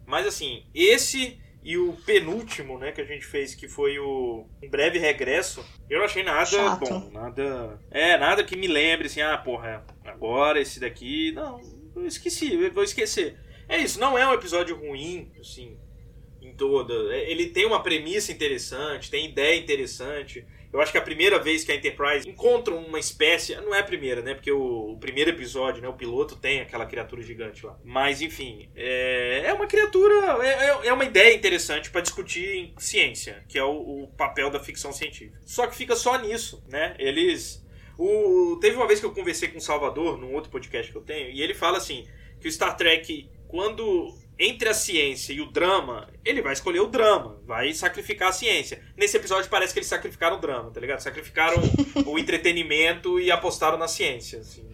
[0.06, 4.70] Mas assim, esse e o penúltimo, né, que a gente fez, que foi o Um
[4.70, 6.90] Breve Regresso, eu não achei nada Chato.
[6.90, 7.80] bom, nada.
[7.90, 11.32] É, nada que me lembre assim, ah, porra, agora esse daqui.
[11.32, 11.62] Não,
[11.96, 13.40] eu esqueci, eu vou esquecer.
[13.70, 15.78] É isso, não é um episódio ruim, assim,
[16.42, 16.94] em toda.
[17.16, 20.46] É, Ele tem uma premissa interessante, tem ideia interessante.
[20.74, 23.56] Eu acho que a primeira vez que a Enterprise encontra uma espécie.
[23.58, 24.34] Não é a primeira, né?
[24.34, 25.88] Porque o, o primeiro episódio, né?
[25.88, 27.78] O piloto tem aquela criatura gigante lá.
[27.84, 28.70] Mas, enfim.
[28.76, 30.44] É, é uma criatura.
[30.44, 34.50] É, é- é uma ideia interessante para discutir em ciência, que é o, o papel
[34.50, 35.40] da ficção científica.
[35.46, 36.96] Só que fica só nisso, né?
[36.98, 37.64] Eles.
[37.96, 41.04] O, teve uma vez que eu conversei com o Salvador, num outro podcast que eu
[41.04, 42.08] tenho, e ele fala assim:
[42.42, 46.88] que o Star Trek, quando entre a ciência e o drama, ele vai escolher o
[46.88, 48.82] drama, vai sacrificar a ciência.
[48.98, 51.00] Nesse episódio parece que eles sacrificaram o drama, tá ligado?
[51.00, 51.62] Sacrificaram
[52.06, 54.40] o entretenimento e apostaram na ciência.
[54.40, 54.73] Assim.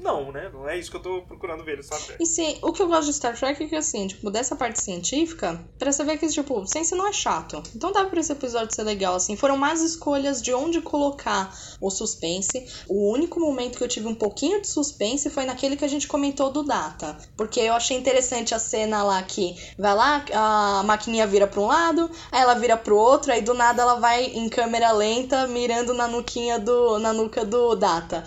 [0.00, 0.50] Não, né?
[0.52, 1.98] Não é isso que eu tô procurando ver no Star.
[2.18, 4.80] E sim, o que eu gosto de Star Trek é que, assim, tipo, dessa parte
[4.80, 7.62] científica, pra você ver que, tipo, ciência não é chato.
[7.74, 9.36] Então dá pra esse episódio ser legal, assim.
[9.36, 12.66] Foram mais escolhas de onde colocar o suspense.
[12.88, 16.06] O único momento que eu tive um pouquinho de suspense foi naquele que a gente
[16.06, 17.16] comentou do Data.
[17.36, 21.66] Porque eu achei interessante a cena lá que vai lá, a maquininha vira pra um
[21.66, 25.92] lado, aí ela vira pro outro, aí do nada ela vai em câmera lenta, mirando
[25.94, 26.98] na nuquinha do.
[26.98, 28.24] na nuca do Data.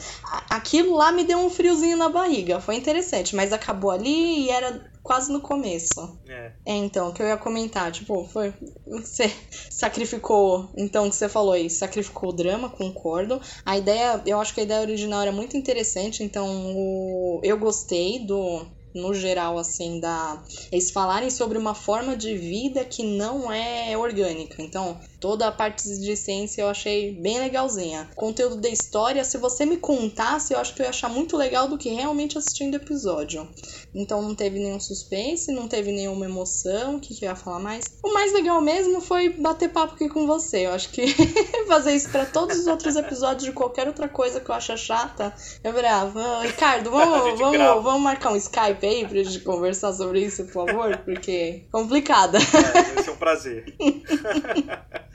[0.49, 2.59] Aquilo lá me deu um friozinho na barriga.
[2.59, 6.20] Foi interessante, mas acabou ali e era quase no começo.
[6.28, 6.51] É.
[6.66, 8.53] É, então, o que eu ia comentar, tipo, foi.
[8.88, 9.32] Você
[9.70, 10.72] sacrificou.
[10.78, 13.39] Então, o que você falou aí, sacrificou o drama, concordo.
[13.66, 18.26] A ideia, eu acho que a ideia original era muito interessante, então o, eu gostei
[18.26, 18.66] do.
[18.93, 20.43] No geral, assim, da.
[20.70, 24.62] Eles falarem sobre uma forma de vida que não é orgânica.
[24.62, 28.09] Então, toda a parte de ciência eu achei bem legalzinha.
[28.15, 31.67] Conteúdo da história, se você me contasse, eu acho que eu ia achar muito legal
[31.67, 33.47] do que realmente assistindo o episódio.
[33.93, 36.95] Então não teve nenhum suspense, não teve nenhuma emoção.
[36.95, 37.86] O que, que eu ia falar mais?
[38.03, 40.65] O mais legal mesmo foi bater papo aqui com você.
[40.65, 41.05] Eu acho que
[41.67, 45.34] fazer isso pra todos os outros episódios de qualquer outra coisa que eu acho chata.
[45.63, 50.22] Eu virei, ah, Ricardo, vamos, vamos, vamos marcar um Skype aí pra gente conversar sobre
[50.22, 50.97] isso, por favor?
[50.97, 52.39] Porque complicada.
[52.39, 53.76] É, vai ser um prazer.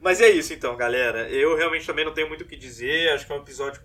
[0.00, 1.28] Mas é isso então, galera.
[1.28, 3.10] Eu realmente também não tenho muito o que dizer.
[3.10, 3.80] Acho que é um episódio,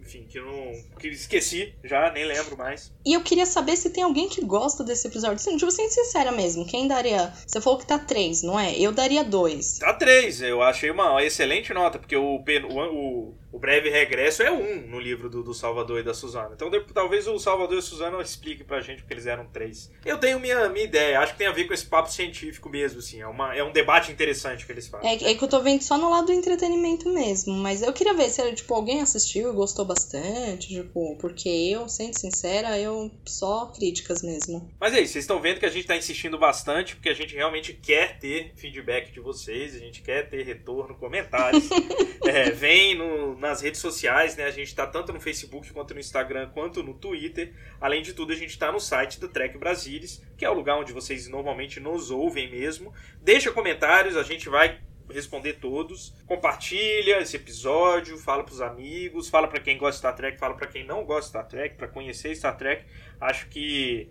[0.00, 0.72] enfim, que não.
[0.98, 2.92] que esqueci já, nem lembro mais.
[3.04, 5.38] E eu queria saber se tem alguém que gosta desse episódio.
[5.38, 7.32] Sim, tipo, sendo sincera mesmo, quem daria.
[7.46, 8.78] Você falou que tá três, não é?
[8.78, 9.78] Eu daria dois.
[9.78, 14.50] Tá 3, eu achei uma excelente nota, porque o, o, o, o breve regresso é
[14.50, 16.50] um no livro do, do Salvador e da Suzana.
[16.54, 19.90] Então de- talvez o Salvador e a Suzana expliquem pra gente porque eles eram três.
[20.04, 22.98] Eu tenho minha, minha ideia, acho que tem a ver com esse papo científico mesmo,
[22.98, 23.20] assim.
[23.20, 25.08] É, uma, é um debate interessante que eles fazem.
[25.08, 28.14] É, é que eu tô vendo só no lado do entretenimento mesmo, mas eu queria
[28.14, 33.66] ver se tipo, alguém assistiu e gostou bastante, tipo, porque eu, sendo sincera, eu só
[33.66, 34.68] críticas mesmo.
[34.80, 37.34] Mas é isso, vocês estão vendo que a gente tá insistindo bastante, porque a gente
[37.34, 41.64] realmente quer ter feedback de vocês, a gente quer ter retorno, comentários.
[42.26, 44.44] É, vem no, nas redes sociais, né?
[44.44, 47.52] A gente está tanto no Facebook quanto no Instagram quanto no Twitter.
[47.80, 50.78] Além de tudo, a gente está no site do Trek Brasilis, que é o lugar
[50.78, 52.92] onde vocês normalmente nos ouvem mesmo.
[53.20, 54.80] Deixa comentários, a gente vai
[55.10, 56.14] responder todos.
[56.26, 60.66] Compartilha esse episódio, fala pros amigos, fala para quem gosta de Star Trek, fala para
[60.66, 62.84] quem não gosta de Star Trek, para conhecer Star Trek.
[63.20, 64.08] Acho que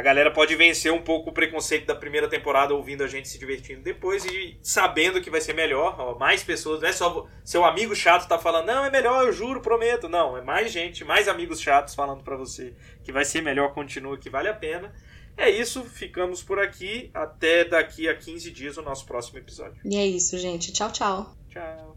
[0.00, 3.38] a galera pode vencer um pouco o preconceito da primeira temporada ouvindo a gente se
[3.38, 5.94] divertindo depois e sabendo que vai ser melhor.
[5.98, 9.32] Ó, mais pessoas, não é só seu amigo chato tá falando, não, é melhor, eu
[9.32, 10.08] juro, prometo.
[10.08, 12.72] Não, é mais gente, mais amigos chatos falando para você
[13.04, 14.90] que vai ser melhor, continua, que vale a pena.
[15.36, 17.10] É isso, ficamos por aqui.
[17.12, 19.82] Até daqui a 15 dias o nosso próximo episódio.
[19.84, 20.72] E é isso, gente.
[20.72, 21.36] Tchau, tchau.
[21.50, 21.88] Tchau.